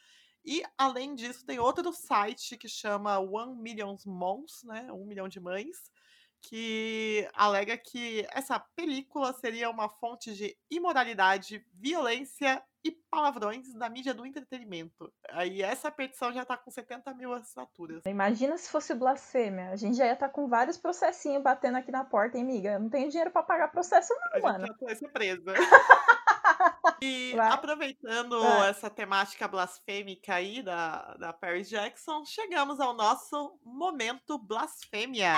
E, 0.45 0.63
além 0.79 1.15
disso, 1.15 1.45
tem 1.47 1.59
outro 1.59 1.93
site 1.93 2.57
que 2.57 2.69
chama 2.69 3.19
One 3.19 3.57
Million 3.61 3.97
Moms, 4.05 4.63
né? 4.65 4.87
Um 4.93 5.05
milhão 5.07 5.29
de 5.29 5.41
mães, 5.41 5.91
que 6.49 7.29
alega 7.35 7.77
que 7.77 8.27
essa 8.31 8.59
película 8.59 9.33
seria 9.33 9.69
uma 9.71 9.89
fonte 9.89 10.35
de 10.35 10.57
imoralidade, 10.71 11.65
violência 11.75 12.63
e 12.85 12.93
palavrões 13.11 13.73
da 13.75 13.89
mídia 13.89 14.15
do 14.15 14.25
entretenimento. 14.25 15.13
Aí 15.31 15.61
essa 15.61 15.91
petição 15.91 16.33
já 16.33 16.45
tá 16.45 16.57
com 16.57 16.71
70 16.71 17.13
mil 17.15 17.33
assinaturas. 17.33 18.03
Imagina 18.07 18.57
se 18.57 18.71
fosse 18.71 18.95
blasfêmia. 18.95 19.71
A 19.71 19.77
gente 19.77 19.97
já 19.97 20.07
ia 20.07 20.13
estar 20.13 20.29
com 20.29 20.49
vários 20.49 20.77
processinhos 20.77 21.43
batendo 21.43 21.79
aqui 21.79 21.91
na 21.91 22.05
porta, 22.05 22.37
hein, 22.39 22.45
amiga? 22.45 22.73
Eu 22.75 22.81
não 22.81 22.89
tenho 22.89 23.09
dinheiro 23.09 23.31
pra 23.33 23.43
pagar 23.43 23.69
processo, 23.69 24.13
A 24.13 24.17
não, 24.17 24.33
gente 24.35 24.43
mano. 24.43 24.67
já 24.67 24.87
vai 24.87 24.95
ser 24.97 25.09
presa. 25.09 25.53
E 27.03 27.35
Vai. 27.37 27.53
aproveitando 27.53 28.41
Vai. 28.41 28.71
essa 28.71 28.89
temática 28.89 29.47
blasfêmica 29.47 30.35
aí 30.35 30.63
da, 30.63 31.15
da 31.19 31.33
Paris 31.33 31.69
Jackson, 31.69 32.25
chegamos 32.25 32.81
ao 32.81 32.95
nosso 32.95 33.59
momento 33.63 34.39
blasfêmia. 34.39 35.35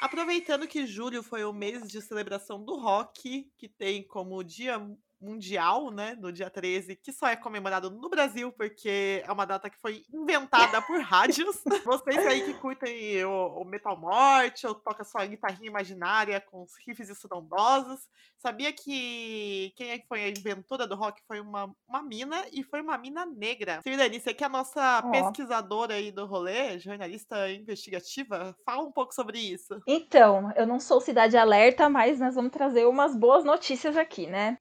Aproveitando 0.00 0.68
que 0.68 0.86
julho 0.86 1.24
foi 1.24 1.44
o 1.44 1.52
mês 1.52 1.88
de 1.88 2.00
celebração 2.00 2.64
do 2.64 2.76
rock, 2.76 3.50
que 3.56 3.68
tem 3.68 4.02
como 4.02 4.44
dia 4.44 4.78
mundial, 5.20 5.90
né, 5.90 6.16
no 6.18 6.32
dia 6.32 6.48
13, 6.48 6.96
que 6.96 7.12
só 7.12 7.28
é 7.28 7.36
comemorado 7.36 7.90
no 7.90 8.08
Brasil, 8.08 8.52
porque 8.52 9.22
é 9.26 9.32
uma 9.32 9.44
data 9.44 9.68
que 9.68 9.78
foi 9.80 10.02
inventada 10.12 10.80
por 10.82 11.00
rádios. 11.00 11.62
Vocês 11.84 12.26
aí 12.26 12.42
que 12.42 12.54
curtem 12.54 13.24
o, 13.24 13.60
o 13.60 13.64
Metal 13.64 13.96
Morte, 13.96 14.66
ou 14.66 14.74
toca 14.74 15.04
sua 15.04 15.26
guitarrinha 15.26 15.68
imaginária 15.68 16.40
com 16.40 16.62
os 16.62 16.72
riffs 16.86 17.08
estrondosos, 17.08 18.00
sabia 18.38 18.72
que 18.72 19.72
quem 19.76 19.90
é 19.90 19.98
que 19.98 20.06
foi 20.06 20.24
a 20.24 20.28
inventora 20.28 20.86
do 20.86 20.94
rock 20.94 21.20
foi 21.26 21.40
uma, 21.40 21.72
uma 21.88 22.02
mina, 22.02 22.44
e 22.52 22.62
foi 22.62 22.80
uma 22.80 22.96
mina 22.96 23.26
negra. 23.26 23.80
Cirlane, 23.82 24.20
você 24.20 24.32
que 24.32 24.44
é 24.44 24.46
a 24.46 24.50
nossa 24.50 25.02
Ó. 25.04 25.10
pesquisadora 25.10 25.94
aí 25.94 26.12
do 26.12 26.26
rolê, 26.26 26.78
jornalista 26.78 27.50
investigativa, 27.50 28.56
fala 28.64 28.82
um 28.82 28.92
pouco 28.92 29.14
sobre 29.14 29.38
isso. 29.38 29.80
Então, 29.86 30.52
eu 30.56 30.66
não 30.66 30.78
sou 30.78 31.00
cidade 31.00 31.36
alerta, 31.36 31.88
mas 31.88 32.20
nós 32.20 32.34
vamos 32.34 32.52
trazer 32.52 32.86
umas 32.86 33.16
boas 33.16 33.44
notícias 33.44 33.96
aqui, 33.96 34.26
né? 34.26 34.58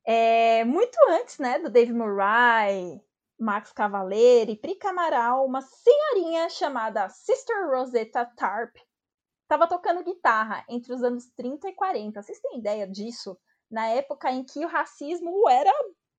É, 0.49 0.63
muito 0.63 0.97
antes, 1.09 1.37
né, 1.39 1.59
do 1.59 1.69
Dave 1.69 1.91
Murray, 1.91 3.01
Max 3.37 3.73
Cavaleiro 3.73 4.49
e 4.49 4.55
Pri 4.55 4.75
Camaral, 4.75 5.45
uma 5.45 5.59
senhorinha 5.61 6.49
chamada 6.49 7.09
Sister 7.09 7.67
Rosetta 7.69 8.25
Tarp 8.37 8.73
estava 9.41 9.67
tocando 9.67 10.05
guitarra 10.05 10.63
entre 10.69 10.93
os 10.93 11.03
anos 11.03 11.25
30 11.35 11.67
e 11.67 11.75
40. 11.75 12.21
Vocês 12.21 12.39
têm 12.39 12.59
ideia 12.59 12.87
disso? 12.87 13.37
Na 13.69 13.87
época 13.87 14.31
em 14.31 14.45
que 14.45 14.63
o 14.63 14.69
racismo 14.69 15.49
era 15.49 15.69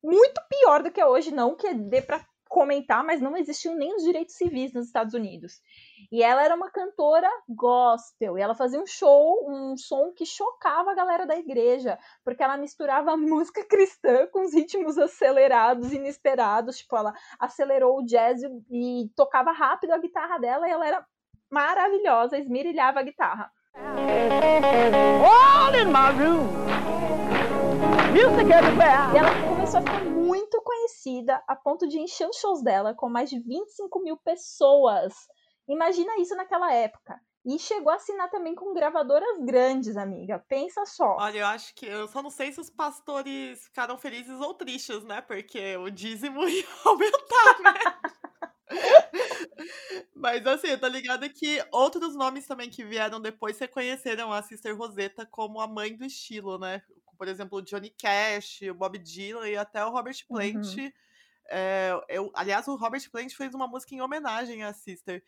muito 0.05 0.43
pior 0.51 0.83
do 0.83 0.91
que 0.91 1.01
é 1.01 1.07
hoje, 1.07 1.31
não 1.33 1.57
que 1.57 1.73
dê 1.73 2.03
pra 2.03 2.23
comentar, 2.49 3.05
mas 3.05 3.21
não 3.21 3.37
existiam 3.37 3.75
nem 3.75 3.95
os 3.95 4.03
direitos 4.03 4.35
civis 4.35 4.73
nos 4.73 4.87
Estados 4.87 5.15
Unidos. 5.15 5.61
E 6.11 6.23
ela 6.23 6.43
era 6.43 6.55
uma 6.55 6.71
cantora 6.71 7.29
gospel, 7.49 8.39
e 8.39 8.41
ela 8.41 8.55
fazia 8.55 8.81
um 8.81 8.87
show, 8.87 9.49
um 9.49 9.77
som 9.77 10.13
que 10.13 10.25
chocava 10.25 10.91
a 10.91 10.95
galera 10.95 11.27
da 11.27 11.37
igreja, 11.37 11.99
porque 12.25 12.43
ela 12.43 12.57
misturava 12.57 13.17
música 13.19 13.65
cristã 13.65 14.27
com 14.33 14.45
os 14.45 14.55
ritmos 14.55 14.99
acelerados, 14.99 15.93
inesperados, 15.93 16.79
tipo, 16.79 16.97
ela 16.97 17.13
acelerou 17.39 17.99
o 17.99 18.05
jazz 18.05 18.41
e, 18.71 19.11
tocava 19.15 19.53
rápido 19.53 19.93
a 19.93 19.99
guitarra 19.99 20.39
dela, 20.39 20.67
e 20.67 20.73
ela 20.73 20.87
era 20.87 21.07
maravilhosa, 21.51 22.39
esmirilhava 22.39 23.01
a 23.01 23.03
guitarra. 23.03 23.53
All 25.25 25.75
in 25.75 25.87
my 25.93 26.11
room. 26.19 26.49
Music 28.13 28.51
everywhere. 28.51 29.13
E 29.15 29.19
ela 29.19 29.31
começou 29.49 29.81
a 29.81 29.83
ficar 29.83 30.08
muito 30.49 30.63
conhecida 30.63 31.43
a 31.47 31.55
ponto 31.55 31.87
de 31.87 31.99
encher 31.99 32.27
os 32.27 32.37
shows 32.37 32.63
dela 32.63 32.95
com 32.95 33.09
mais 33.09 33.29
de 33.29 33.39
25 33.39 34.01
mil 34.03 34.17
pessoas. 34.17 35.13
Imagina 35.69 36.19
isso 36.19 36.35
naquela 36.35 36.73
época. 36.73 37.21
E 37.45 37.59
chegou 37.59 37.93
a 37.93 37.97
assinar 37.97 38.31
também 38.31 38.55
com 38.55 38.75
gravadoras 38.75 39.39
grandes, 39.45 39.97
amiga. 39.97 40.45
Pensa 40.49 40.85
só. 40.87 41.17
Olha, 41.19 41.39
eu 41.39 41.47
acho 41.47 41.75
que 41.75 41.87
eu 41.87 42.09
só 42.09 42.23
não 42.23 42.31
sei 42.31 42.53
se 42.53 42.61
os 42.61 42.71
pastores 42.71 43.65
ficaram 43.67 43.97
felizes 43.97 44.41
ou 44.41 44.55
tristes, 44.55 45.05
né? 45.05 45.21
Porque 45.21 45.77
o 45.77 45.91
dízimo 45.91 46.43
ia 46.49 46.67
aumentar, 46.85 47.61
né? 47.63 47.75
Mas 50.15 50.47
assim, 50.47 50.69
eu 50.69 50.81
tô 50.81 50.89
ligada 50.89 51.29
que 51.29 51.63
outros 51.73 52.15
nomes 52.15 52.47
também 52.47 52.69
que 52.69 52.85
vieram 52.85 53.21
depois 53.21 53.59
reconheceram 53.59 54.33
a 54.33 54.43
Sister 54.43 54.77
Rosetta 54.77 55.25
como 55.27 55.61
a 55.61 55.67
mãe 55.67 55.97
do 55.97 56.05
estilo, 56.05 56.59
né? 56.59 56.83
Por 57.19 57.29
exemplo, 57.29 57.59
o 57.59 57.63
Johnny 57.63 57.91
Cash, 57.91 58.61
o 58.71 58.75
Bob 58.75 58.97
Dylan 58.99 59.49
e 59.49 59.57
até 59.57 59.85
o 59.85 59.91
Robert 59.91 60.17
Plant. 60.27 60.77
Uhum. 60.79 60.93
É, 61.51 62.01
eu, 62.09 62.31
aliás, 62.35 62.69
o 62.69 62.77
Robert 62.77 63.11
Plant 63.11 63.35
fez 63.35 63.55
uma 63.55 63.67
música 63.67 63.95
em 63.95 64.01
homenagem 64.01 64.63
à 64.63 64.73
Sister. 64.73 65.23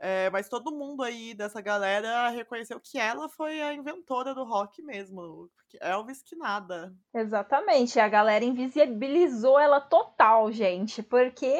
É, 0.00 0.30
mas 0.30 0.48
todo 0.48 0.70
mundo 0.70 1.02
aí 1.02 1.34
dessa 1.34 1.60
galera 1.60 2.28
reconheceu 2.28 2.78
que 2.80 2.98
ela 2.98 3.28
foi 3.28 3.60
a 3.60 3.74
inventora 3.74 4.32
do 4.34 4.44
rock 4.44 4.80
mesmo. 4.82 5.50
Elvis 5.80 6.22
que 6.22 6.36
nada. 6.36 6.94
Exatamente. 7.12 7.98
A 7.98 8.08
galera 8.08 8.44
invisibilizou 8.44 9.58
ela 9.58 9.80
total, 9.80 10.52
gente. 10.52 11.02
Porque 11.02 11.58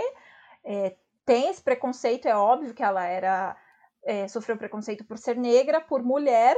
é, 0.65 0.97
tem 1.25 1.49
esse 1.49 1.63
preconceito, 1.63 2.27
é 2.27 2.37
óbvio 2.37 2.75
que 2.75 2.83
ela 2.83 3.05
era 3.05 3.57
é, 4.05 4.29
sofreu 4.29 4.57
preconceito 4.57 5.05
por 5.05 5.19
ser 5.19 5.37
negra, 5.37 5.81
por 5.81 6.03
mulher, 6.03 6.57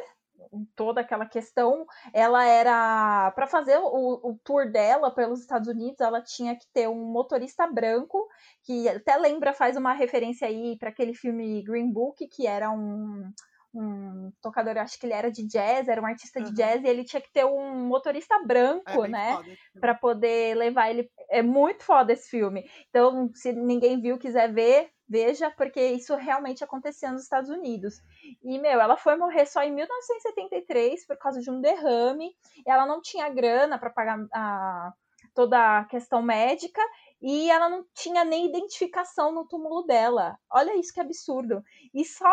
toda 0.74 1.00
aquela 1.00 1.26
questão. 1.26 1.86
Ela 2.12 2.44
era 2.44 3.30
para 3.32 3.46
fazer 3.46 3.78
o, 3.78 4.30
o, 4.30 4.38
tour 4.44 4.70
dela 4.70 5.10
pelos 5.14 5.40
Estados 5.40 5.68
Unidos, 5.68 6.00
ela 6.00 6.22
tinha 6.22 6.56
que 6.56 6.66
ter 6.72 6.88
um 6.88 7.12
motorista 7.12 7.66
branco 7.66 8.28
que 8.64 8.88
até 8.88 9.16
lembra 9.16 9.52
faz 9.52 9.76
uma 9.76 9.92
referência 9.92 10.46
aí 10.46 10.76
para 10.78 10.90
aquele 10.90 11.14
filme 11.14 11.62
Green 11.62 11.92
Book, 11.92 12.26
que 12.28 12.46
era 12.46 12.70
um 12.70 13.30
um 13.72 14.32
tocador, 14.42 14.76
acho 14.78 14.98
que 14.98 15.06
ele 15.06 15.12
era 15.12 15.30
de 15.30 15.46
jazz, 15.46 15.88
era 15.88 16.00
um 16.00 16.06
artista 16.06 16.40
de 16.40 16.52
jazz, 16.52 16.82
e 16.82 16.88
ele 16.88 17.04
tinha 17.04 17.20
que 17.20 17.32
ter 17.32 17.44
um 17.44 17.86
motorista 17.86 18.38
branco, 18.44 19.04
é 19.04 19.08
né? 19.08 19.38
para 19.80 19.94
poder 19.94 20.56
levar 20.56 20.90
ele. 20.90 21.10
É 21.30 21.42
muito 21.42 21.84
foda 21.84 22.12
esse 22.12 22.28
filme. 22.28 22.68
Então, 22.88 23.30
se 23.34 23.52
ninguém 23.52 24.00
viu, 24.00 24.18
quiser 24.18 24.52
ver, 24.52 24.90
veja, 25.08 25.50
porque 25.50 25.80
isso 25.80 26.14
realmente 26.16 26.64
acontecia 26.64 27.12
nos 27.12 27.22
Estados 27.22 27.50
Unidos. 27.50 27.94
E, 28.42 28.58
meu, 28.58 28.80
ela 28.80 28.96
foi 28.96 29.16
morrer 29.16 29.46
só 29.46 29.62
em 29.62 29.72
1973 29.72 31.06
por 31.06 31.16
causa 31.16 31.40
de 31.40 31.50
um 31.50 31.60
derrame. 31.60 32.30
ela 32.66 32.86
não 32.86 33.00
tinha 33.00 33.28
grana 33.28 33.78
para 33.78 33.90
pagar 33.90 34.18
a, 34.32 34.92
toda 35.34 35.78
a 35.78 35.84
questão 35.84 36.22
médica 36.22 36.82
e 37.20 37.50
ela 37.50 37.68
não 37.68 37.84
tinha 37.94 38.24
nem 38.24 38.46
identificação 38.46 39.32
no 39.32 39.46
túmulo 39.46 39.82
dela. 39.82 40.38
Olha 40.50 40.76
isso 40.78 40.92
que 40.92 41.00
absurdo. 41.00 41.62
E 41.92 42.04
só 42.04 42.32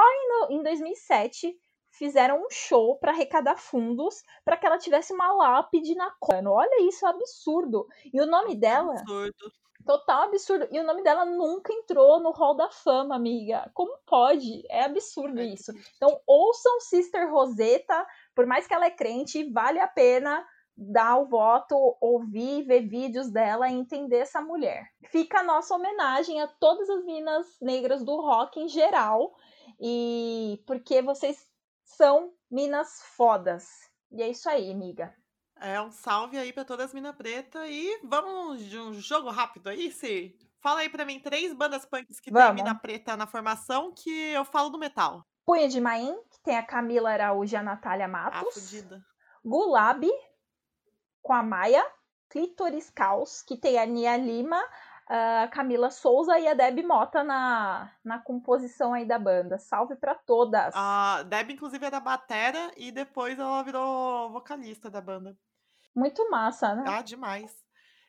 em, 0.49 0.55
em 0.55 0.63
2007 0.63 1.57
fizeram 1.91 2.39
um 2.39 2.49
show 2.49 2.97
para 2.97 3.11
arrecadar 3.11 3.57
fundos 3.57 4.23
para 4.45 4.55
que 4.55 4.65
ela 4.65 4.77
tivesse 4.77 5.13
uma 5.13 5.33
lápide 5.33 5.95
na 5.95 6.11
cona. 6.19 6.51
Olha 6.51 6.87
isso, 6.87 7.05
é 7.05 7.09
absurdo. 7.09 7.87
E 8.13 8.21
o 8.21 8.25
nome 8.25 8.55
dela. 8.55 8.93
Absurdo. 8.93 9.51
Total 9.85 10.23
absurdo. 10.23 10.67
E 10.69 10.79
o 10.79 10.83
nome 10.83 11.01
dela 11.01 11.23
nunca 11.23 11.71
entrou 11.71 12.19
no 12.19 12.31
Hall 12.31 12.55
da 12.55 12.69
Fama, 12.69 13.15
amiga. 13.15 13.71
Como 13.73 13.97
pode? 14.05 14.63
É 14.69 14.83
absurdo 14.83 15.41
isso. 15.41 15.71
Então, 15.95 16.19
ouçam 16.27 16.81
Sister 16.81 17.31
Rosetta, 17.31 18.05
por 18.35 18.45
mais 18.45 18.67
que 18.67 18.73
ela 18.73 18.85
é 18.85 18.91
crente, 18.91 19.49
vale 19.49 19.79
a 19.79 19.87
pena 19.87 20.45
dar 20.77 21.17
o 21.17 21.25
voto, 21.25 21.75
ouvir, 21.99 22.63
ver 22.63 22.87
vídeos 22.87 23.31
dela 23.31 23.67
e 23.67 23.73
entender 23.73 24.17
essa 24.19 24.39
mulher. 24.39 24.85
Fica 25.09 25.39
a 25.39 25.43
nossa 25.43 25.73
homenagem 25.73 26.39
a 26.41 26.47
todas 26.47 26.87
as 26.89 27.03
minas 27.03 27.47
negras 27.61 28.03
do 28.03 28.15
rock 28.21 28.59
em 28.59 28.67
geral, 28.67 29.35
e 29.79 30.61
porque 30.67 31.01
vocês 31.01 31.47
são 31.83 32.31
minas 32.51 33.01
fodas. 33.15 33.67
E 34.11 34.21
é 34.21 34.29
isso 34.29 34.47
aí, 34.49 34.71
amiga. 34.71 35.13
É 35.59 35.81
um 35.81 35.89
salve 35.91 36.37
aí 36.37 36.53
para 36.53 36.63
todas 36.63 36.87
as 36.87 36.93
minas 36.93 37.15
pretas 37.15 37.67
e 37.67 37.99
vamos 38.03 38.61
de 38.63 38.77
um 38.77 38.93
jogo 38.93 39.29
rápido 39.29 39.69
aí, 39.69 39.91
se 39.91 40.37
Fala 40.61 40.81
aí 40.81 40.89
para 40.89 41.05
mim 41.05 41.19
três 41.19 41.53
bandas 41.53 41.85
punks 41.85 42.19
que 42.19 42.31
vamos. 42.31 42.47
tem 42.47 42.55
mina 42.63 42.75
preta 42.75 43.15
na 43.15 43.25
formação 43.27 43.93
que 43.95 44.09
eu 44.31 44.43
falo 44.43 44.69
do 44.69 44.77
metal. 44.77 45.23
Punha 45.45 45.69
de 45.69 45.79
Maim, 45.79 46.15
que 46.31 46.41
tem 46.43 46.57
a 46.57 46.63
Camila 46.65 47.11
Araújo 47.11 47.55
e 47.55 47.57
a 47.57 47.63
Natália 47.63 48.05
Ah, 48.05 48.09
Matos. 48.09 48.53
fudida. 48.53 49.01
Gulab, 49.45 50.05
com 51.27 51.33
a 51.33 51.43
Maia. 51.43 51.85
Clitoris 52.29 52.89
Caos, 52.89 53.41
que 53.41 53.57
tem 53.57 53.77
a 53.77 53.85
Nia 53.85 54.17
Lima, 54.17 54.61
a 55.07 55.47
Camila 55.47 55.89
Souza 55.89 56.37
e 56.39 56.47
a 56.47 56.53
Deb 56.53 56.79
Mota 56.83 57.23
na, 57.23 57.91
na 58.03 58.19
composição 58.19 58.93
aí 58.93 59.05
da 59.05 59.17
banda. 59.17 59.57
Salve 59.57 59.95
pra 59.95 60.13
todas! 60.15 60.73
A 60.75 61.23
Deb, 61.23 61.51
inclusive, 61.51 61.85
é 61.85 61.91
da 61.91 61.99
batera 61.99 62.71
e 62.75 62.91
depois 62.91 63.39
ela 63.39 63.63
virou 63.63 64.29
vocalista 64.31 64.89
da 64.89 64.99
banda. 64.99 65.37
Muito 65.95 66.29
massa, 66.29 66.75
né? 66.75 66.83
Ah, 66.85 67.01
demais. 67.01 67.55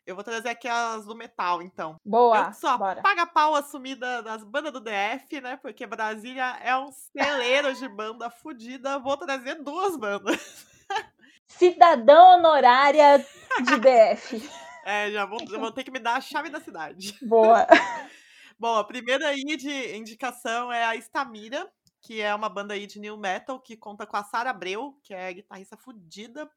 Eu 0.05 0.15
vou 0.15 0.25
trazer 0.25 0.49
aqui 0.49 0.67
as 0.67 1.05
do 1.05 1.15
metal, 1.15 1.63
então. 1.63 1.97
Boa, 2.05 2.53
Eu 2.63 2.69
a 2.69 2.79
bora. 2.79 3.03
paga-pau 3.03 3.55
assumida 3.55 4.23
das 4.23 4.43
bandas 4.43 4.73
do 4.73 4.81
DF, 4.81 5.41
né? 5.41 5.57
Porque 5.57 5.87
Brasília 5.87 6.57
é 6.63 6.77
um 6.77 6.91
celeiro 6.91 7.75
de 7.75 7.89
banda 7.89 8.31
fudida. 8.31 8.99
Vou 8.99 9.17
trazer 9.17 9.57
duas 9.63 9.97
bandas. 9.97 10.67
Cidadã 11.49 12.37
honorária 12.37 13.19
de 13.19 13.81
DF. 13.81 14.49
É, 14.85 15.11
já 15.11 15.27
vou, 15.27 15.39
já 15.47 15.73
ter 15.73 15.85
que 15.85 15.91
me 15.91 15.99
dar 15.99 16.17
a 16.17 16.21
chave 16.23 16.49
da 16.49 16.61
cidade. 16.61 17.15
Boa. 17.21 17.67
Bom, 18.59 18.75
a 18.75 18.83
primeira 18.83 19.29
aí 19.29 19.45
de 19.45 19.95
indicação 19.95 20.73
é 20.73 20.83
a 20.83 20.97
Estamira, 20.97 21.71
que 22.01 22.23
é 22.23 22.35
uma 22.35 22.49
banda 22.49 22.73
aí 22.73 22.87
de 22.87 22.99
new 22.99 23.19
metal 23.19 23.61
que 23.61 23.77
conta 23.77 24.07
com 24.07 24.17
a 24.17 24.25
Sara 24.25 24.49
Abreu, 24.49 24.99
que 25.03 25.13
é 25.13 25.31
guitarrista 25.31 25.77
fudida. 25.77 26.51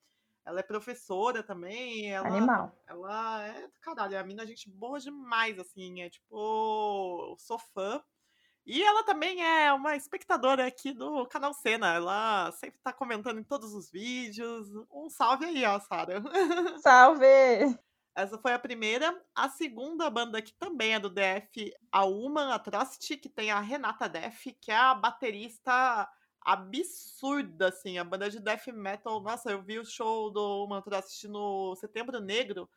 Ela 0.45 0.62
é 0.62 0.63
professora 0.63 1.43
também. 1.43 2.10
Ela, 2.10 2.27
Animal. 2.27 2.71
Ela 2.88 3.47
é, 3.47 3.67
caralho, 3.82 4.17
a 4.17 4.23
mina 4.23 4.43
é 4.43 4.47
gente 4.47 4.69
boa 4.69 4.97
demais, 4.97 5.60
assim. 5.60 6.01
É 6.01 6.10
tipo, 6.10 7.32
eu 7.32 7.36
sou 7.38 7.60
fã. 7.60 8.01
E 8.65 8.84
ela 8.84 9.04
também 9.04 9.43
é 9.43 9.74
uma 9.74 9.95
espectadora 9.95 10.67
aqui 10.67 10.93
do 10.93 11.26
canal 11.28 11.54
Cena. 11.54 11.95
Ela 11.95 12.52
sempre 12.52 12.80
tá 12.84 12.93
comentando 12.93 13.39
em 13.39 13.43
todos 13.43 13.74
os 13.74 13.89
vídeos. 13.89 14.67
Um 14.91 15.10
salve 15.10 15.45
aí, 15.45 15.65
ó, 15.65 15.80
Sara. 15.80 16.21
Salve! 16.82 17.80
Essa 18.15 18.38
foi 18.38 18.54
a 18.54 18.60
primeira. 18.60 19.19
A 19.34 19.50
segunda 19.50 20.10
banda 20.10 20.41
que 20.41 20.54
também 20.54 20.93
é 20.93 21.00
do 21.00 21.10
DF, 21.10 21.74
a 21.91 22.06
Human 22.06 22.54
Atrocity, 22.54 23.17
que 23.17 23.30
tem 23.30 23.52
a 23.52 23.60
Renata 23.60 24.08
Def, 24.08 24.47
que 24.60 24.71
é 24.71 24.76
a 24.76 24.93
baterista 24.93 26.08
absurda, 26.41 27.69
assim, 27.69 27.97
a 27.97 28.04
banda 28.04 28.30
de 28.30 28.39
death 28.39 28.67
metal. 28.67 29.21
Nossa, 29.21 29.52
eu 29.52 29.62
vi 29.62 29.80
o 29.80 29.86
show 29.86 30.30
do 30.32 30.65
Human 30.65 30.80
Atrocity 30.80 31.28
no 31.28 31.76
Setembro 31.78 32.19
Negro. 32.19 32.69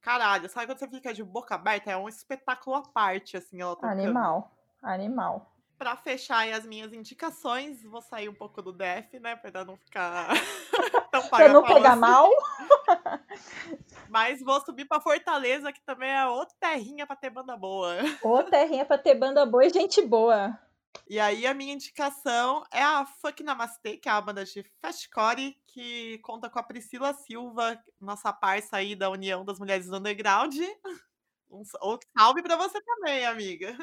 Caralho, 0.00 0.48
sabe 0.48 0.66
quando 0.66 0.78
você 0.78 0.88
fica 0.88 1.12
de 1.12 1.22
boca 1.22 1.54
aberta? 1.54 1.90
É 1.90 1.96
um 1.96 2.08
espetáculo 2.08 2.76
à 2.76 2.82
parte, 2.82 3.36
assim, 3.36 3.60
ela 3.60 3.74
tocando. 3.74 4.00
Animal. 4.00 4.57
Animal. 4.82 5.52
Pra 5.78 5.96
fechar 5.96 6.38
aí 6.38 6.52
as 6.52 6.66
minhas 6.66 6.92
indicações, 6.92 7.82
vou 7.84 8.02
sair 8.02 8.28
um 8.28 8.34
pouco 8.34 8.60
do 8.60 8.72
DF, 8.72 9.20
né? 9.20 9.36
Pra 9.36 9.64
não 9.64 9.76
ficar 9.76 10.28
tão 11.12 11.28
Pra 11.28 11.48
não 11.48 11.62
pegar 11.62 11.90
assim. 11.92 12.00
mal. 12.00 12.28
Mas 14.08 14.42
vou 14.42 14.60
subir 14.60 14.86
pra 14.86 15.00
Fortaleza, 15.00 15.72
que 15.72 15.80
também 15.82 16.10
é 16.10 16.26
outra 16.26 16.54
terrinha 16.58 17.06
pra 17.06 17.14
ter 17.14 17.30
banda 17.30 17.56
boa. 17.56 17.94
Ô, 18.22 18.42
terrinha 18.42 18.84
pra 18.84 18.98
ter 18.98 19.14
banda 19.14 19.46
boa 19.46 19.64
e 19.64 19.70
gente 19.70 20.02
boa. 20.02 20.58
E 21.08 21.20
aí 21.20 21.46
a 21.46 21.54
minha 21.54 21.72
indicação 21.74 22.64
é 22.72 22.82
a 22.82 23.04
Fuck 23.06 23.42
Namastê, 23.42 23.96
que 23.96 24.08
é 24.08 24.12
a 24.12 24.20
banda 24.20 24.44
de 24.44 24.64
fastcore, 24.80 25.56
que 25.66 26.18
conta 26.18 26.50
com 26.50 26.58
a 26.58 26.62
Priscila 26.62 27.14
Silva, 27.14 27.78
nossa 28.00 28.32
parça 28.32 28.76
aí 28.78 28.96
da 28.96 29.08
União 29.10 29.44
das 29.44 29.58
Mulheres 29.58 29.86
do 29.86 29.96
Underground. 29.96 30.54
Um 31.50 31.62
salve 31.64 32.42
pra 32.42 32.56
você 32.56 32.78
também, 32.82 33.24
amiga. 33.24 33.74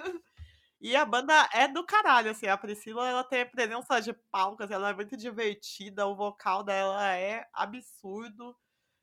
E 0.82 0.96
a 0.96 1.06
banda 1.06 1.50
é 1.54 1.68
do 1.68 1.86
caralho, 1.86 2.32
assim, 2.32 2.48
a 2.48 2.58
Priscila, 2.58 3.08
ela 3.08 3.24
tem 3.24 3.46
presença 3.50 4.00
de 4.02 4.14
palco, 4.14 4.62
assim, 4.64 4.74
ela 4.74 4.90
é 4.90 4.94
muito 4.94 5.16
divertida, 5.18 6.06
o 6.06 6.16
vocal 6.16 6.64
dela 6.64 7.16
é 7.16 7.48
absurdo. 7.54 8.56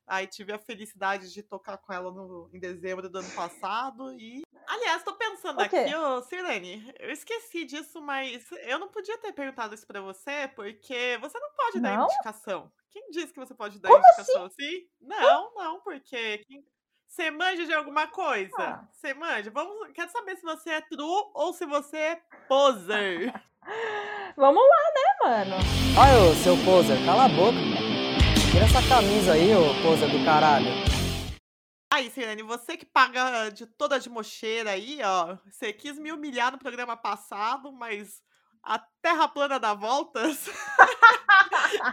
Aí 0.07 0.27
tive 0.27 0.53
a 0.53 0.59
felicidade 0.59 1.33
de 1.33 1.43
tocar 1.43 1.79
com 1.79 1.93
ela 1.93 2.11
no, 2.13 2.51
em 2.53 2.59
dezembro 2.59 3.09
do 3.09 3.19
ano 3.19 3.31
passado 3.35 4.13
e... 4.13 4.43
Aliás, 4.67 5.03
tô 5.03 5.15
pensando 5.17 5.61
O 5.61 5.69
quê? 5.69 5.77
aqui, 5.77 5.95
ô 5.95 6.23
Sirlene, 6.23 6.93
eu 6.99 7.11
esqueci 7.11 7.65
disso, 7.65 8.01
mas 8.01 8.51
eu 8.63 8.79
não 8.79 8.89
podia 8.89 9.19
ter 9.19 9.33
perguntado 9.33 9.75
isso 9.75 9.87
pra 9.87 10.01
você, 10.01 10.49
porque 10.55 11.19
você 11.21 11.39
não 11.39 11.51
pode 11.57 11.81
dar 11.81 11.97
Não? 11.97 12.05
indicação. 12.05 12.73
Quem 12.91 13.11
disse 13.11 13.33
que 13.33 13.41
você 13.41 13.55
pode 13.55 13.81
dar 13.81 13.89
Como 13.89 14.01
indicação 14.01 14.45
assim? 14.45 14.89
Não, 15.01 15.55
não, 15.55 15.81
porque... 15.81 16.39
quem- 16.39 16.65
Você 17.13 17.31
manja 17.31 17.67
de 17.67 17.75
alguma 17.75 18.07
coisa? 18.07 18.57
Ah. 18.59 18.89
Você 18.91 19.13
manja? 19.13 19.51
Vamos... 19.51 19.93
Quero 19.93 20.11
saber 20.11 20.35
se 20.35 20.43
você 20.43 20.71
é 20.71 20.81
true 20.81 21.31
ou 21.35 21.53
se 21.53 21.67
você 21.67 21.97
é 21.99 22.23
poser. 22.49 23.31
Vamos 24.35 24.63
lá, 24.63 24.93
né, 24.95 25.45
mano? 25.45 25.57
Ai, 26.01 26.17
ô, 26.17 26.35
seu 26.37 26.57
poser, 26.65 26.97
cala 27.05 27.27
a 27.27 27.29
boca. 27.29 27.59
Tira 28.51 28.65
essa 28.65 28.89
camisa 28.89 29.35
aí, 29.35 29.55
ô 29.55 29.75
poser 29.83 30.09
do 30.09 30.25
caralho. 30.25 30.69
Aí, 31.93 32.09
Sirene, 32.09 32.43
você 32.43 32.79
que 32.79 32.87
paga 32.87 33.51
de 33.51 33.67
toda 33.67 34.01
de 34.01 34.09
mocheira 34.09 34.71
aí, 34.71 35.01
ó. 35.05 35.37
Você 35.51 35.71
quis 35.71 35.99
me 35.99 36.11
humilhar 36.11 36.51
no 36.51 36.59
programa 36.59 36.97
passado, 36.97 37.71
mas 37.71 38.23
a 38.63 38.79
Terra 39.01 39.29
plana 39.29 39.59
dá 39.59 39.75
voltas. 39.75 40.47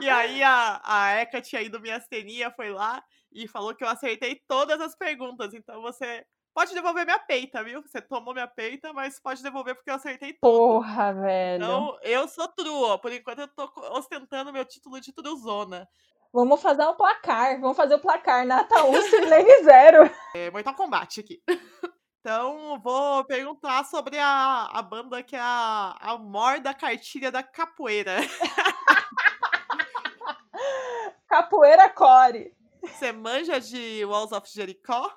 e 0.02 0.10
aí 0.10 0.44
a, 0.44 0.82
a 0.84 1.22
Eka 1.22 1.42
tinha 1.42 1.62
ido 1.62 1.80
minha 1.80 1.98
astenia, 1.98 2.52
foi 2.52 2.70
lá 2.72 3.04
e 3.32 3.48
falou 3.48 3.76
que 3.76 3.84
eu 3.84 3.88
acertei 3.88 4.42
todas 4.48 4.80
as 4.82 4.96
perguntas. 4.96 5.54
Então 5.54 5.82
você 5.82 6.26
pode 6.54 6.74
devolver 6.74 7.06
minha 7.06 7.20
peita, 7.20 7.64
viu? 7.64 7.82
Você 7.82 8.02
tomou 8.02 8.34
minha 8.34 8.48
peita, 8.48 8.92
mas 8.94 9.20
pode 9.20 9.42
devolver 9.42 9.76
porque 9.76 9.90
eu 9.90 9.96
acertei 9.96 10.34
tudo. 10.34 10.42
Porra, 10.42 11.14
velho. 11.14 11.64
Então, 11.64 11.98
eu 12.02 12.28
sou 12.28 12.48
true, 12.50 12.84
ó. 12.84 12.98
Por 12.98 13.12
enquanto 13.12 13.40
eu 13.40 13.48
tô 13.48 13.72
ostentando 13.92 14.54
meu 14.54 14.66
título 14.66 15.00
de 15.00 15.14
truzona. 15.14 15.88
Vamos 16.32 16.62
fazer 16.62 16.86
um 16.86 16.96
placar. 16.96 17.60
Vamos 17.60 17.78
fazer 17.78 17.96
o 17.96 18.00
placar. 18.00 18.46
Nata 18.46 18.84
1, 18.84 19.02
Sirlene 19.04 19.64
0. 19.64 20.12
É 20.36 20.52
Mortal 20.52 20.76
Kombat 20.76 21.20
aqui. 21.20 21.42
Então, 22.32 22.80
vou 22.80 23.26
perguntar 23.26 23.84
sobre 23.86 24.20
a, 24.20 24.70
a 24.72 24.84
banda 24.84 25.24
que 25.24 25.36
é 25.36 25.42
a, 25.42 25.98
a 26.00 26.16
mor 26.20 26.60
da 26.60 26.76
cartilha 26.76 27.32
da 27.32 27.42
capoeira. 27.42 28.18
Capoeira 31.28 31.90
Core. 31.90 32.56
Você 32.84 33.12
manja 33.12 33.60
de 33.60 34.06
Walls 34.06 34.32
of 34.32 34.48
Jericho? 34.48 35.12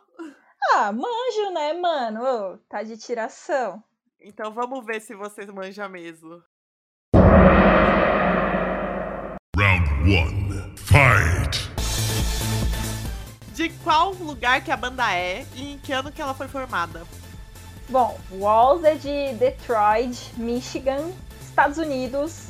Ah, 0.72 0.90
manjo, 0.90 1.50
né, 1.52 1.74
mano? 1.74 2.24
Ô, 2.24 2.56
tá 2.66 2.82
de 2.82 2.96
tiração. 2.96 3.84
Então 4.18 4.50
vamos 4.50 4.82
ver 4.86 5.02
se 5.02 5.14
vocês 5.14 5.50
manjam 5.50 5.90
mesmo. 5.90 6.42
Round 9.54 9.86
1. 10.06 10.76
Fight! 10.78 11.31
De 13.54 13.68
qual 13.84 14.12
lugar 14.14 14.62
que 14.62 14.70
a 14.70 14.76
banda 14.76 15.12
é 15.14 15.44
e 15.54 15.72
em 15.74 15.78
que 15.78 15.92
ano 15.92 16.10
que 16.10 16.20
ela 16.22 16.32
foi 16.34 16.48
formada? 16.48 17.02
Bom, 17.88 18.18
Walls 18.30 18.84
é 18.84 18.94
de 18.94 19.34
Detroit, 19.34 20.32
Michigan, 20.36 21.10
Estados 21.42 21.76
Unidos. 21.78 22.48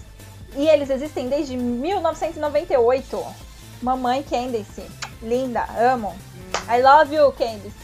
E 0.54 0.68
eles 0.68 0.90
existem 0.90 1.28
desde 1.28 1.56
1998. 1.56 3.24
Mamãe 3.82 4.22
Candice. 4.22 4.84
Linda, 5.22 5.64
amo. 5.92 6.14
I 6.68 6.80
love 6.82 7.12
you, 7.14 7.32
Candice. 7.32 7.82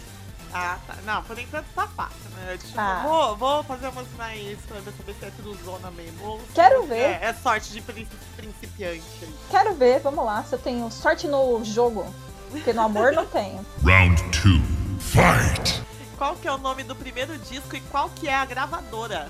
Ah, 0.52 0.78
tá. 0.86 0.94
Não, 1.04 1.22
por 1.24 1.38
enquanto 1.38 1.66
tá 1.74 1.86
fácil, 1.88 2.30
né? 2.36 2.56
Tipo, 2.58 2.78
Ah. 2.80 3.02
vou, 3.04 3.36
vou 3.36 3.62
fazer 3.64 3.88
umas 3.88 4.06
mais 4.16 4.58
pra 4.60 4.78
ver 4.80 4.92
saber 4.96 5.14
se 5.18 5.24
é 5.26 5.30
tudo 5.36 5.54
zona 5.64 5.90
mesmo. 5.90 6.24
ou 6.24 6.40
Quero 6.54 6.84
ver. 6.86 7.00
É, 7.00 7.18
é 7.24 7.34
sorte 7.34 7.70
de 7.72 7.80
prin- 7.82 8.08
principiante. 8.36 9.02
Quero 9.50 9.74
ver, 9.74 10.00
vamos 10.00 10.24
lá, 10.24 10.42
se 10.44 10.54
eu 10.54 10.58
tenho 10.58 10.90
sorte 10.90 11.26
no 11.26 11.62
jogo. 11.64 12.06
Porque 12.50 12.72
no 12.72 12.82
amor 12.82 13.12
não 13.12 13.26
tenho. 13.26 13.64
Round 13.84 14.22
2. 14.22 14.78
Fight! 15.00 15.82
Qual 16.16 16.34
que 16.36 16.48
é 16.48 16.52
o 16.52 16.58
nome 16.58 16.82
do 16.82 16.94
primeiro 16.96 17.36
disco 17.38 17.76
e 17.76 17.80
qual 17.82 18.10
que 18.10 18.28
é 18.28 18.34
a 18.34 18.44
gravadora? 18.44 19.28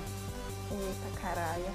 Eita 0.71 1.19
caralho. 1.21 1.71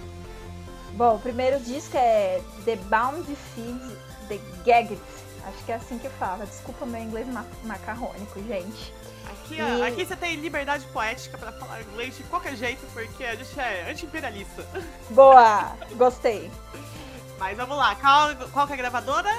Bom, 0.93 1.17
o 1.17 1.19
primeiro 1.19 1.59
disco 1.61 1.97
é 1.97 2.41
The 2.65 2.77
Bound 2.77 3.27
Feed 3.55 3.81
The 4.29 4.39
Gagged. 4.65 5.01
Acho 5.47 5.65
que 5.65 5.73
é 5.73 5.75
assim 5.77 5.99
que 5.99 6.09
fala. 6.09 6.47
Desculpa 6.47 6.87
meu 6.87 7.01
inglês 7.03 7.27
ma- 7.29 7.45
macarrônico, 7.65 8.43
gente. 8.45 8.93
Aqui, 9.31 9.57
E- 9.57 9.83
aqui 9.83 10.05
você 10.07 10.17
tem 10.17 10.37
liberdade 10.37 10.85
poética 10.87 11.37
pra 11.39 11.53
falar 11.53 11.83
inglês 11.83 12.17
de 12.17 12.23
qualquer 12.25 12.57
jeito, 12.57 12.85
porque 12.93 13.25
a 13.25 13.35
gente 13.35 13.59
é 13.61 13.91
anti-imperialista. 13.91 14.67
Boa! 15.11 15.73
Gostei. 15.97 16.51
Mas 17.39 17.57
vamos 17.57 17.77
lá, 17.77 17.95
qual, 17.97 18.35
qual 18.53 18.67
que 18.67 18.73
é 18.73 18.75
a 18.75 18.79
gravadora? 18.79 19.31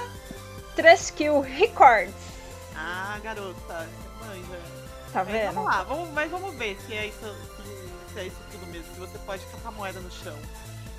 Treskill 0.76 1.40
Records. 1.40 2.14
Ah, 2.76 3.18
garota, 3.22 3.88
manja. 4.20 4.60
Tá 5.12 5.24
Mas 5.24 5.32
vendo? 5.32 5.54
Vamos 5.54 5.64
lá, 5.70 5.82
vamos, 5.82 6.10
mas 6.10 6.30
vamos 6.30 6.54
ver 6.56 6.76
se 6.86 6.94
é, 6.94 7.06
isso, 7.06 7.34
se, 8.12 8.20
é 8.20 8.24
isso 8.26 8.36
tudo 8.52 8.66
mesmo, 8.66 8.92
se 8.92 9.00
você 9.00 9.18
pode 9.20 9.44
catar 9.46 9.70
moeda 9.70 9.98
no 9.98 10.10
chão. 10.10 10.36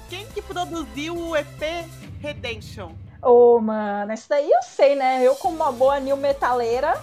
Quem 0.10 0.26
que 0.28 0.42
produziu 0.42 1.16
o 1.16 1.36
EP 1.36 1.88
Redemption? 2.20 2.92
Ô, 3.22 3.60
mano, 3.60 4.14
isso 4.14 4.28
daí 4.28 4.50
eu 4.50 4.64
sei, 4.64 4.96
né? 4.96 5.22
Eu, 5.24 5.36
como 5.36 5.56
uma 5.56 5.72
boa 5.72 6.00
new 6.00 6.18
metaleira, 6.18 7.00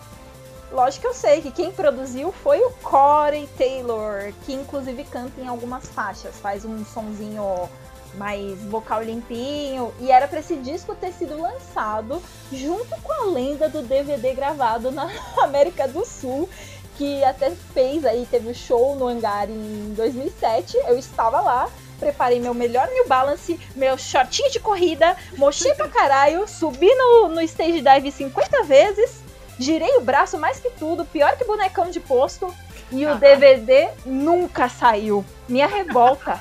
lógico 0.75 1.03
que 1.03 1.09
eu 1.09 1.15
sei 1.15 1.41
que 1.41 1.51
quem 1.51 1.71
produziu 1.71 2.33
foi 2.33 2.61
o 2.61 2.71
Corey 2.83 3.49
Taylor, 3.57 4.33
que 4.45 4.53
inclusive 4.53 5.05
canta 5.05 5.41
em 5.41 5.47
algumas 5.47 5.87
faixas, 5.87 6.35
faz 6.37 6.65
um 6.65 6.85
sonzinho 6.85 7.69
mais 8.17 8.61
vocal 8.65 9.03
limpinho. 9.03 9.93
E 10.01 10.11
era 10.11 10.29
pra 10.29 10.41
esse 10.41 10.57
disco 10.57 10.95
ter 10.95 11.13
sido 11.13 11.41
lançado 11.41 12.23
junto 12.53 13.01
com 13.03 13.13
a 13.13 13.27
lenda 13.27 13.69
do 13.69 13.83
DVD 13.83 14.35
gravado 14.35 14.91
na 14.91 15.11
América 15.43 15.87
do 15.89 16.05
Sul. 16.05 16.49
Que 16.97 17.25
até 17.25 17.51
fez 17.73 18.05
aí, 18.05 18.25
teve 18.31 18.51
o 18.51 18.55
show 18.55 18.95
no 18.95 19.09
hangar 19.09 19.51
em 19.51 19.95
2007. 19.97 20.77
Eu 20.87 20.97
estava 20.97 21.41
lá, 21.41 21.69
preparei 21.99 22.39
meu 22.39 22.55
melhor 22.55 22.87
New 22.87 23.09
Balance, 23.09 23.59
meu 23.75 23.99
shortinho 23.99 24.49
de 24.53 24.61
corrida, 24.61 25.17
mochei 25.37 25.75
pra 25.75 25.89
caralho, 25.89 26.47
subi 26.47 26.95
no, 26.95 27.31
no 27.31 27.41
stage 27.41 27.81
dive 27.81 28.13
50 28.13 28.63
vezes, 28.63 29.24
girei 29.59 29.97
o 29.97 30.01
braço 30.01 30.39
mais 30.39 30.59
que 30.61 30.71
tudo, 30.71 31.05
pior 31.05 31.37
que 31.37 31.45
bonecão 31.45 31.91
de 31.91 32.01
posto, 32.01 32.55
e 32.91 33.07
o 33.07 33.15
DVD 33.17 33.91
nunca 34.05 34.69
saiu. 34.69 35.25
Minha 35.49 35.67
revolta. 35.67 36.41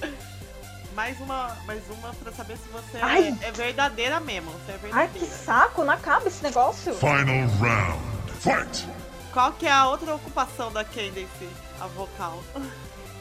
Mais 0.94 1.18
uma, 1.20 1.56
mais 1.66 1.82
uma 1.90 2.14
pra 2.22 2.30
saber 2.30 2.56
se 2.56 2.68
você 2.68 2.98
Ai. 3.02 3.36
é, 3.42 3.48
é 3.48 3.50
verdadeira 3.50 4.20
mesmo. 4.20 4.52
Se 4.64 4.70
é 4.70 4.78
Ai, 4.92 5.08
que 5.08 5.18
verdadeira. 5.18 5.26
saco, 5.26 5.82
não 5.82 5.92
acaba 5.92 6.28
esse 6.28 6.40
negócio. 6.40 6.94
Final 6.94 7.48
round. 7.58 8.32
Fight! 8.38 8.88
Qual 9.32 9.50
que 9.54 9.66
é 9.66 9.72
a 9.72 9.88
outra 9.88 10.14
ocupação 10.14 10.70
da 10.72 10.84
Candace, 10.84 11.48
a 11.80 11.88
vocal? 11.88 12.38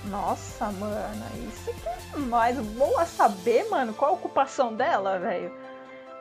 Nossa, 0.06 0.66
mano, 0.68 1.26
isso 1.52 1.74
que 1.74 1.90
é 1.90 2.18
mais 2.20 2.58
boa 2.58 3.06
saber, 3.08 3.68
mano, 3.72 3.92
qual 3.94 4.12
a 4.12 4.14
ocupação 4.14 4.72
dela, 4.76 5.18
velho. 5.18 5.52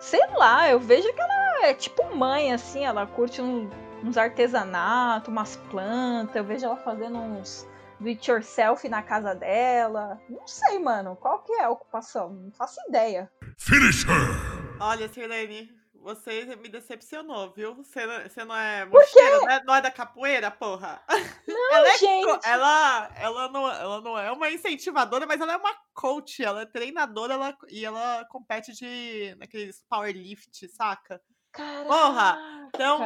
Sei 0.02 0.20
lá, 0.36 0.68
eu 0.68 0.80
vejo 0.80 1.12
que 1.14 1.20
ela 1.20 1.66
é 1.66 1.74
tipo 1.74 2.14
mãe, 2.14 2.52
assim, 2.52 2.84
ela 2.84 3.06
curte 3.06 3.40
um- 3.40 3.70
uns 4.02 4.16
artesanatos, 4.18 5.28
umas 5.28 5.56
plantas, 5.70 6.34
eu 6.34 6.44
vejo 6.44 6.66
ela 6.66 6.76
fazendo 6.76 7.16
uns 7.18 7.66
do 8.00 8.08
it 8.08 8.28
yourself 8.28 8.88
na 8.88 9.00
casa 9.00 9.32
dela. 9.32 10.20
Não 10.28 10.44
sei, 10.46 10.80
mano, 10.80 11.14
qual 11.16 11.38
que 11.44 11.52
é 11.52 11.64
a 11.64 11.70
ocupação? 11.70 12.30
Não 12.30 12.50
faço 12.50 12.80
ideia. 12.88 13.30
Finish 13.56 14.04
her! 14.04 14.76
Olha, 14.80 15.08
Sirlene, 15.08 15.70
você 16.02 16.44
me 16.56 16.68
decepcionou, 16.68 17.52
viu? 17.54 17.74
Você 17.76 18.04
não, 18.06 18.22
você 18.22 18.44
não 18.44 18.56
é 18.56 18.84
mocheira, 18.84 19.38
não 19.40 19.50
é, 19.50 19.64
não 19.64 19.74
é 19.74 19.80
da 19.80 19.90
capoeira, 19.90 20.50
porra? 20.50 21.00
Não, 21.46 21.74
ela, 21.74 21.88
é 21.88 21.98
gente. 21.98 22.46
ela, 22.46 23.10
ela, 23.16 23.48
não, 23.48 23.68
ela 23.70 24.00
não 24.00 24.16
é 24.18 24.30
uma 24.30 24.48
incentivadora, 24.50 25.26
mas 25.26 25.40
ela 25.40 25.52
é 25.54 25.56
uma 25.56 25.74
coach, 25.92 26.42
ela 26.42 26.62
é 26.62 26.66
treinadora 26.66 27.34
ela, 27.34 27.56
e 27.68 27.84
ela 27.84 28.24
compete 28.30 28.72
de 28.72 29.34
naqueles 29.38 29.82
powerlift, 29.88 30.68
saca? 30.68 31.20
Porra! 31.86 32.38
Então, 32.68 32.98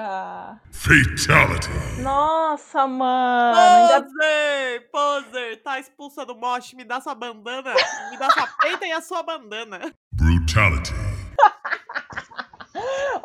Fatality! 0.71 1.69
Nossa, 2.03 2.87
mano. 2.87 3.59
ainda- 3.59 4.03
Poser! 4.03 4.91
Poser! 4.91 5.63
Tá 5.63 5.81
expulsa 5.81 6.25
do 6.25 6.37
mosh, 6.37 6.75
me 6.75 6.85
dá 6.85 7.01
sua 7.01 7.15
bandana, 7.15 7.75
me 8.11 8.17
dá 8.19 8.31
sua 8.31 8.47
peita 8.61 8.87
e 8.87 8.93
a 8.93 9.01
sua 9.01 9.23
bandana. 9.23 9.93
Brutality! 10.13 10.93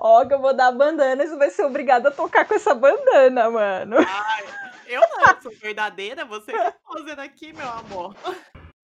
Ó, 0.04 0.26
que 0.26 0.34
eu 0.34 0.42
vou 0.42 0.52
dar 0.52 0.70
a 0.70 0.72
bandana 0.72 1.24
e 1.24 1.28
você 1.28 1.36
vai 1.38 1.52
ser 1.52 1.64
obrigado 1.64 2.08
a 2.08 2.12
tocar 2.12 2.44
com 2.48 2.56
essa 2.56 2.74
bandana, 2.74 3.52
mano. 3.52 3.98
Ai, 4.00 4.44
eu 4.88 5.00
não, 5.00 5.42
sou 5.44 5.52
verdadeira, 5.52 6.26
você 6.26 6.52
é 6.56 6.72
poser 6.72 7.20
aqui, 7.20 7.54
meu 7.54 7.70
amor. 7.70 8.16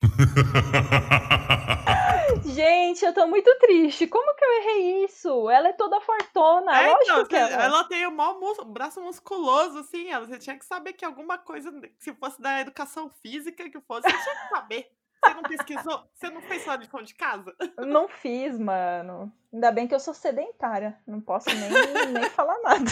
Gente, 2.46 3.04
eu 3.04 3.14
tô 3.14 3.26
muito 3.26 3.52
triste. 3.58 4.06
Como 4.06 4.36
que 4.36 4.46
eu 4.46 4.52
errei 4.62 5.06
isso? 5.06 5.50
Ela 5.50 5.70
é 5.70 5.74
toda 5.74 6.00
fortona. 6.02 6.80
É, 6.80 6.92
Lógico 6.92 7.04
então, 7.12 7.26
que 7.26 7.36
ela. 7.36 7.64
ela 7.64 7.84
tem 7.86 8.06
o 8.06 8.12
maior 8.12 8.40
mus- 8.40 8.64
braço 8.66 9.02
musculoso, 9.02 9.80
assim. 9.80 10.10
Ela, 10.10 10.28
você 10.28 10.38
tinha 10.38 10.58
que 10.58 10.66
saber 10.66 10.94
que 10.94 11.04
alguma 11.04 11.40
coisa, 11.40 11.72
se 11.98 12.14
fosse 12.14 12.40
da 12.40 12.62
educação 12.62 13.10
física, 13.24 13.68
que 13.70 13.82
fosse, 13.82 14.08
você 14.08 14.18
tinha 14.24 14.36
que 14.36 14.50
saber. 14.50 14.88
Você 15.28 15.34
não 15.34 15.44
pesquisou? 15.44 16.10
Você 16.14 16.30
não 16.30 16.42
fez 16.42 16.64
sua 16.64 16.76
lição 16.76 17.02
de 17.02 17.14
casa? 17.16 17.56
Não 17.78 18.08
fiz, 18.08 18.58
mano. 18.58 19.32
Ainda 19.54 19.72
bem 19.72 19.88
que 19.88 19.96
eu 19.96 20.00
sou 20.00 20.14
sedentária. 20.14 20.98
Não 21.06 21.20
posso 21.22 21.50
nem, 21.50 21.70
nem 22.14 22.30
falar 22.32 22.60
nada. 22.62 22.92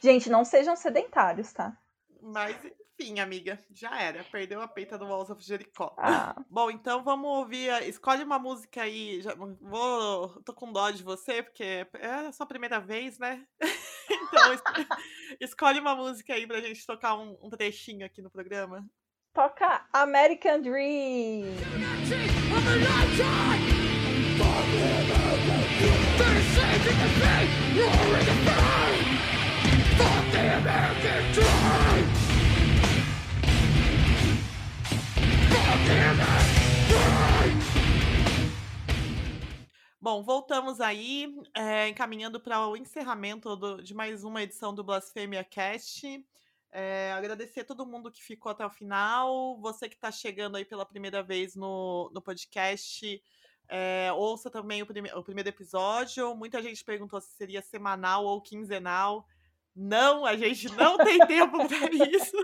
Gente, 0.00 0.28
não 0.30 0.44
sejam 0.44 0.76
sedentários, 0.76 1.52
tá? 1.52 1.76
Mas, 2.22 2.56
enfim, 2.98 3.18
amiga, 3.18 3.58
já 3.70 3.98
era. 4.00 4.22
Perdeu 4.24 4.60
a 4.60 4.68
peita 4.68 4.98
do 4.98 5.06
Walls 5.06 5.30
of 5.30 5.42
Jericho. 5.42 5.90
Ah. 5.96 6.34
Bom, 6.50 6.70
então 6.70 7.02
vamos 7.02 7.30
ouvir. 7.30 7.70
a- 7.70 7.82
Escolhe 7.86 8.22
uma 8.22 8.38
música 8.38 8.82
aí. 8.82 9.20
Já, 9.22 9.34
vou, 9.34 10.28
tô 10.42 10.52
com 10.52 10.70
dó 10.72 10.90
de 10.90 11.02
você, 11.02 11.42
porque 11.42 11.86
é 11.94 12.10
a 12.28 12.32
sua 12.32 12.46
primeira 12.46 12.78
vez, 12.78 13.18
né? 13.18 13.44
então, 14.10 14.52
es- 14.52 14.62
escolhe 15.40 15.80
uma 15.80 15.94
música 15.94 16.34
aí 16.34 16.46
pra 16.46 16.60
gente 16.60 16.84
tocar 16.86 17.16
um, 17.16 17.38
um 17.42 17.48
trechinho 17.48 18.04
aqui 18.04 18.20
no 18.20 18.30
programa. 18.30 18.86
Toca 19.34 19.86
American 19.92 20.60
Dream. 20.60 21.54
Bom, 40.00 40.22
voltamos 40.22 40.80
aí, 40.80 41.34
é, 41.54 41.88
encaminhando 41.88 42.40
para 42.40 42.66
o 42.66 42.76
encerramento 42.76 43.54
do- 43.54 43.82
de 43.82 43.92
mais 43.94 44.24
uma 44.24 44.42
edição 44.42 44.74
do 44.74 44.82
Blasfêmia 44.82 45.44
Cast. 45.44 46.24
É, 46.72 47.12
agradecer 47.12 47.60
a 47.60 47.64
todo 47.64 47.84
mundo 47.86 48.10
que 48.12 48.22
ficou 48.22 48.52
até 48.52 48.64
o 48.64 48.70
final. 48.70 49.58
Você 49.60 49.88
que 49.88 49.96
está 49.96 50.10
chegando 50.12 50.56
aí 50.56 50.64
pela 50.64 50.86
primeira 50.86 51.22
vez 51.22 51.56
no, 51.56 52.10
no 52.14 52.22
podcast, 52.22 53.22
é, 53.68 54.12
ouça 54.12 54.48
também 54.50 54.80
o, 54.82 54.86
prime- 54.86 55.12
o 55.14 55.22
primeiro 55.24 55.48
episódio. 55.48 56.34
Muita 56.36 56.62
gente 56.62 56.84
perguntou 56.84 57.20
se 57.20 57.30
seria 57.34 57.60
semanal 57.62 58.24
ou 58.24 58.40
quinzenal. 58.40 59.26
Não, 59.74 60.24
a 60.24 60.36
gente 60.36 60.68
não 60.76 60.96
tem 60.98 61.18
tempo 61.26 61.66
para 61.68 62.06
isso. 62.08 62.36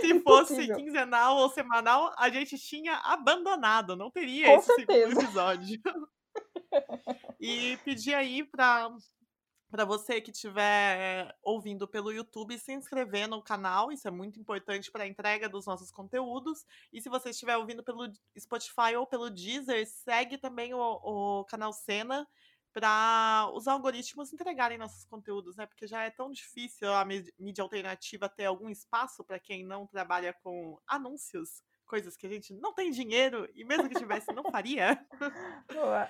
Se 0.00 0.20
fosse 0.20 0.54
Impossível. 0.54 0.76
quinzenal 0.76 1.36
ou 1.36 1.48
semanal, 1.50 2.12
a 2.18 2.28
gente 2.30 2.58
tinha 2.58 2.94
abandonado, 3.04 3.94
não 3.94 4.10
teria 4.10 4.46
Com 4.46 4.54
esse 4.58 4.74
segundo 4.74 4.86
certeza. 4.86 5.22
episódio. 5.22 5.80
e 7.40 7.76
pedir 7.84 8.14
aí 8.14 8.42
para 8.44 8.90
para 9.72 9.86
você 9.86 10.20
que 10.20 10.30
estiver 10.30 11.34
ouvindo 11.42 11.88
pelo 11.88 12.12
YouTube, 12.12 12.58
se 12.58 12.74
inscrever 12.74 13.26
no 13.26 13.42
canal, 13.42 13.90
isso 13.90 14.06
é 14.06 14.10
muito 14.10 14.38
importante 14.38 14.92
para 14.92 15.04
a 15.04 15.06
entrega 15.06 15.48
dos 15.48 15.64
nossos 15.64 15.90
conteúdos. 15.90 16.66
E 16.92 17.00
se 17.00 17.08
você 17.08 17.30
estiver 17.30 17.56
ouvindo 17.56 17.82
pelo 17.82 18.06
Spotify 18.38 18.94
ou 18.98 19.06
pelo 19.06 19.30
Deezer, 19.30 19.88
segue 19.88 20.36
também 20.36 20.74
o, 20.74 20.78
o 20.78 21.44
canal 21.46 21.72
Cena 21.72 22.28
para 22.70 23.50
os 23.54 23.66
algoritmos 23.66 24.30
entregarem 24.30 24.76
nossos 24.76 25.06
conteúdos, 25.06 25.56
né? 25.56 25.64
Porque 25.64 25.86
já 25.86 26.02
é 26.02 26.10
tão 26.10 26.30
difícil 26.30 26.92
a 26.92 27.02
mídia 27.38 27.62
alternativa 27.62 28.28
ter 28.28 28.44
algum 28.44 28.68
espaço 28.68 29.24
para 29.24 29.40
quem 29.40 29.64
não 29.64 29.86
trabalha 29.86 30.34
com 30.42 30.78
anúncios, 30.86 31.62
coisas 31.86 32.14
que 32.14 32.26
a 32.26 32.30
gente 32.30 32.52
não 32.52 32.74
tem 32.74 32.90
dinheiro 32.90 33.48
e 33.54 33.64
mesmo 33.64 33.88
que 33.88 33.98
tivesse 33.98 34.30
não 34.34 34.50
faria. 34.50 35.02
Boa. 35.72 36.08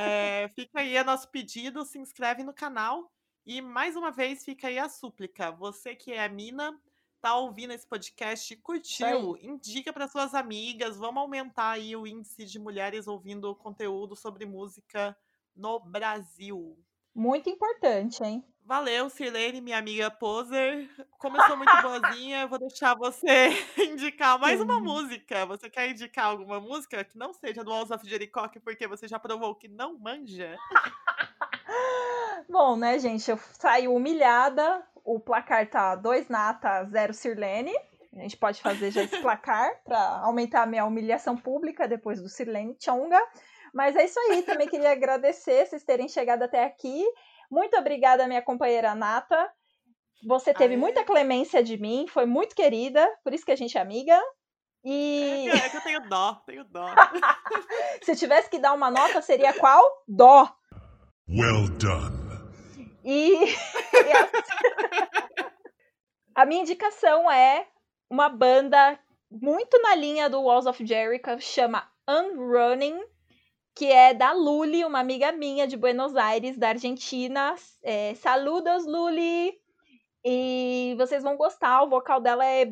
É, 0.00 0.48
fica 0.50 0.78
aí 0.78 0.96
o 0.96 1.04
nosso 1.04 1.28
pedido, 1.28 1.84
se 1.84 1.98
inscreve 1.98 2.44
no 2.44 2.54
canal. 2.54 3.10
E 3.44 3.60
mais 3.60 3.96
uma 3.96 4.12
vez 4.12 4.44
fica 4.44 4.68
aí 4.68 4.78
a 4.78 4.88
súplica. 4.88 5.50
Você 5.50 5.96
que 5.96 6.12
é 6.12 6.28
mina, 6.28 6.78
tá 7.20 7.34
ouvindo 7.34 7.72
esse 7.72 7.86
podcast, 7.86 8.54
curtiu, 8.58 9.36
indica 9.42 9.92
para 9.92 10.06
suas 10.06 10.34
amigas. 10.34 10.96
Vamos 10.96 11.20
aumentar 11.20 11.70
aí 11.70 11.96
o 11.96 12.06
índice 12.06 12.44
de 12.44 12.58
mulheres 12.60 13.08
ouvindo 13.08 13.56
conteúdo 13.56 14.14
sobre 14.14 14.46
música 14.46 15.16
no 15.56 15.80
Brasil. 15.80 16.78
Muito 17.12 17.50
importante, 17.50 18.22
hein? 18.22 18.44
Valeu, 18.68 19.08
Sirlene, 19.08 19.62
minha 19.62 19.78
amiga 19.78 20.10
poser. 20.10 20.90
Como 21.18 21.38
eu 21.38 21.42
sou 21.46 21.56
muito 21.56 21.72
boazinha, 21.80 22.42
eu 22.42 22.48
vou 22.48 22.58
deixar 22.58 22.94
você 22.94 23.48
indicar 23.80 24.38
mais 24.38 24.60
uma 24.60 24.78
música. 24.78 25.46
Você 25.46 25.70
quer 25.70 25.88
indicar 25.88 26.26
alguma 26.26 26.60
música 26.60 27.02
que 27.02 27.16
não 27.16 27.32
seja 27.32 27.64
do 27.64 27.70
Walls 27.70 27.90
of 27.90 28.06
Jericho, 28.06 28.60
porque 28.62 28.86
você 28.86 29.08
já 29.08 29.18
provou 29.18 29.54
que 29.54 29.68
não 29.68 29.98
manja? 29.98 30.54
Bom, 32.46 32.76
né, 32.76 32.98
gente? 32.98 33.30
Eu 33.30 33.38
saí 33.54 33.88
humilhada. 33.88 34.86
O 35.02 35.18
placar 35.18 35.66
tá 35.70 35.94
2 35.94 36.28
nata, 36.28 36.84
0 36.84 37.14
Sirlene. 37.14 37.72
A 38.14 38.20
gente 38.20 38.36
pode 38.36 38.60
fazer 38.60 38.90
já 38.90 39.02
esse 39.02 39.16
placar 39.22 39.80
para 39.82 40.18
aumentar 40.18 40.64
a 40.64 40.66
minha 40.66 40.84
humilhação 40.84 41.38
pública 41.38 41.88
depois 41.88 42.20
do 42.20 42.28
Sirlene 42.28 42.76
Chonga. 42.78 43.18
Mas 43.72 43.96
é 43.96 44.04
isso 44.04 44.20
aí. 44.20 44.42
Também 44.42 44.68
queria 44.68 44.92
agradecer 44.92 45.64
vocês 45.64 45.82
terem 45.84 46.06
chegado 46.06 46.42
até 46.42 46.64
aqui. 46.64 47.02
Muito 47.50 47.76
obrigada, 47.76 48.26
minha 48.26 48.42
companheira 48.42 48.94
Nata. 48.94 49.50
Você 50.26 50.52
teve 50.52 50.74
Aê. 50.74 50.80
muita 50.80 51.04
clemência 51.04 51.62
de 51.62 51.78
mim, 51.78 52.06
foi 52.08 52.26
muito 52.26 52.54
querida, 52.54 53.08
por 53.22 53.32
isso 53.32 53.44
que 53.44 53.52
a 53.52 53.56
gente 53.56 53.78
é 53.78 53.80
amiga. 53.80 54.20
E. 54.84 55.48
É 55.48 55.50
que, 55.50 55.66
é 55.66 55.68
que 55.70 55.76
eu 55.76 55.82
tenho 55.82 56.08
dó, 56.08 56.34
tenho 56.46 56.64
dó. 56.64 56.86
Se 58.02 58.16
tivesse 58.16 58.50
que 58.50 58.58
dar 58.58 58.72
uma 58.72 58.90
nota, 58.90 59.22
seria 59.22 59.52
qual? 59.52 59.84
Dó. 60.06 60.52
Well 61.28 61.68
done. 61.78 62.16
E. 63.04 63.38
a 66.34 66.46
minha 66.46 66.62
indicação 66.62 67.30
é 67.30 67.66
uma 68.10 68.28
banda 68.28 68.98
muito 69.30 69.80
na 69.82 69.94
linha 69.94 70.28
do 70.28 70.42
Walls 70.42 70.66
of 70.66 70.84
Jericho, 70.84 71.40
chama 71.40 71.88
Unrunning 72.08 73.00
que 73.78 73.92
é 73.92 74.12
da 74.12 74.32
Luli, 74.32 74.84
uma 74.84 74.98
amiga 74.98 75.30
minha 75.30 75.64
de 75.64 75.76
Buenos 75.76 76.16
Aires, 76.16 76.58
da 76.58 76.70
Argentina. 76.70 77.54
É, 77.80 78.12
saludos, 78.16 78.84
Luli! 78.84 79.56
E 80.24 80.96
vocês 80.98 81.22
vão 81.22 81.36
gostar, 81.36 81.84
o 81.84 81.88
vocal 81.88 82.20
dela 82.20 82.44
é 82.44 82.66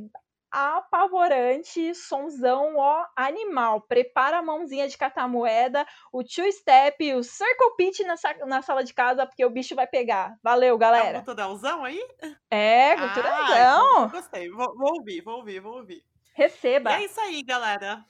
apavorante, 0.51 1.95
sonzão, 1.95 2.77
ó, 2.77 3.07
animal. 3.15 3.83
Prepara 3.83 4.39
a 4.39 4.43
mãozinha 4.43 4.89
de 4.89 4.99
catar 4.99 5.29
moeda, 5.29 5.87
o 6.13 6.25
two 6.25 6.51
step, 6.51 7.15
o 7.15 7.23
circle 7.23 7.77
pitch 7.77 8.01
na, 8.01 8.17
na 8.45 8.61
sala 8.63 8.83
de 8.83 8.93
casa, 8.93 9.25
porque 9.25 9.45
o 9.45 9.51
bicho 9.51 9.77
vai 9.77 9.87
pegar. 9.87 10.37
Valeu, 10.43 10.77
galera. 10.77 11.19
É 11.19 11.21
um 11.21 11.25
culturalzão 11.25 11.85
aí? 11.85 12.05
É, 12.51 12.97
culturalzão. 12.97 14.03
Ah, 14.03 14.09
gostei, 14.09 14.51
vou, 14.51 14.77
vou 14.77 14.97
ouvir, 14.97 15.23
vou 15.23 15.37
ouvir, 15.37 15.61
vou 15.61 15.77
ouvir. 15.77 16.03
Receba. 16.35 16.99
E 16.99 17.03
é 17.03 17.05
isso 17.05 17.21
aí, 17.21 17.45
galera. 17.45 18.05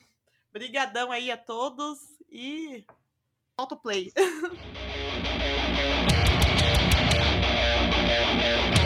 Obrigadão 0.49 1.11
aí 1.11 1.29
a 1.29 1.37
todos 1.37 2.16
e 2.29 2.85
autoplay. 3.57 4.13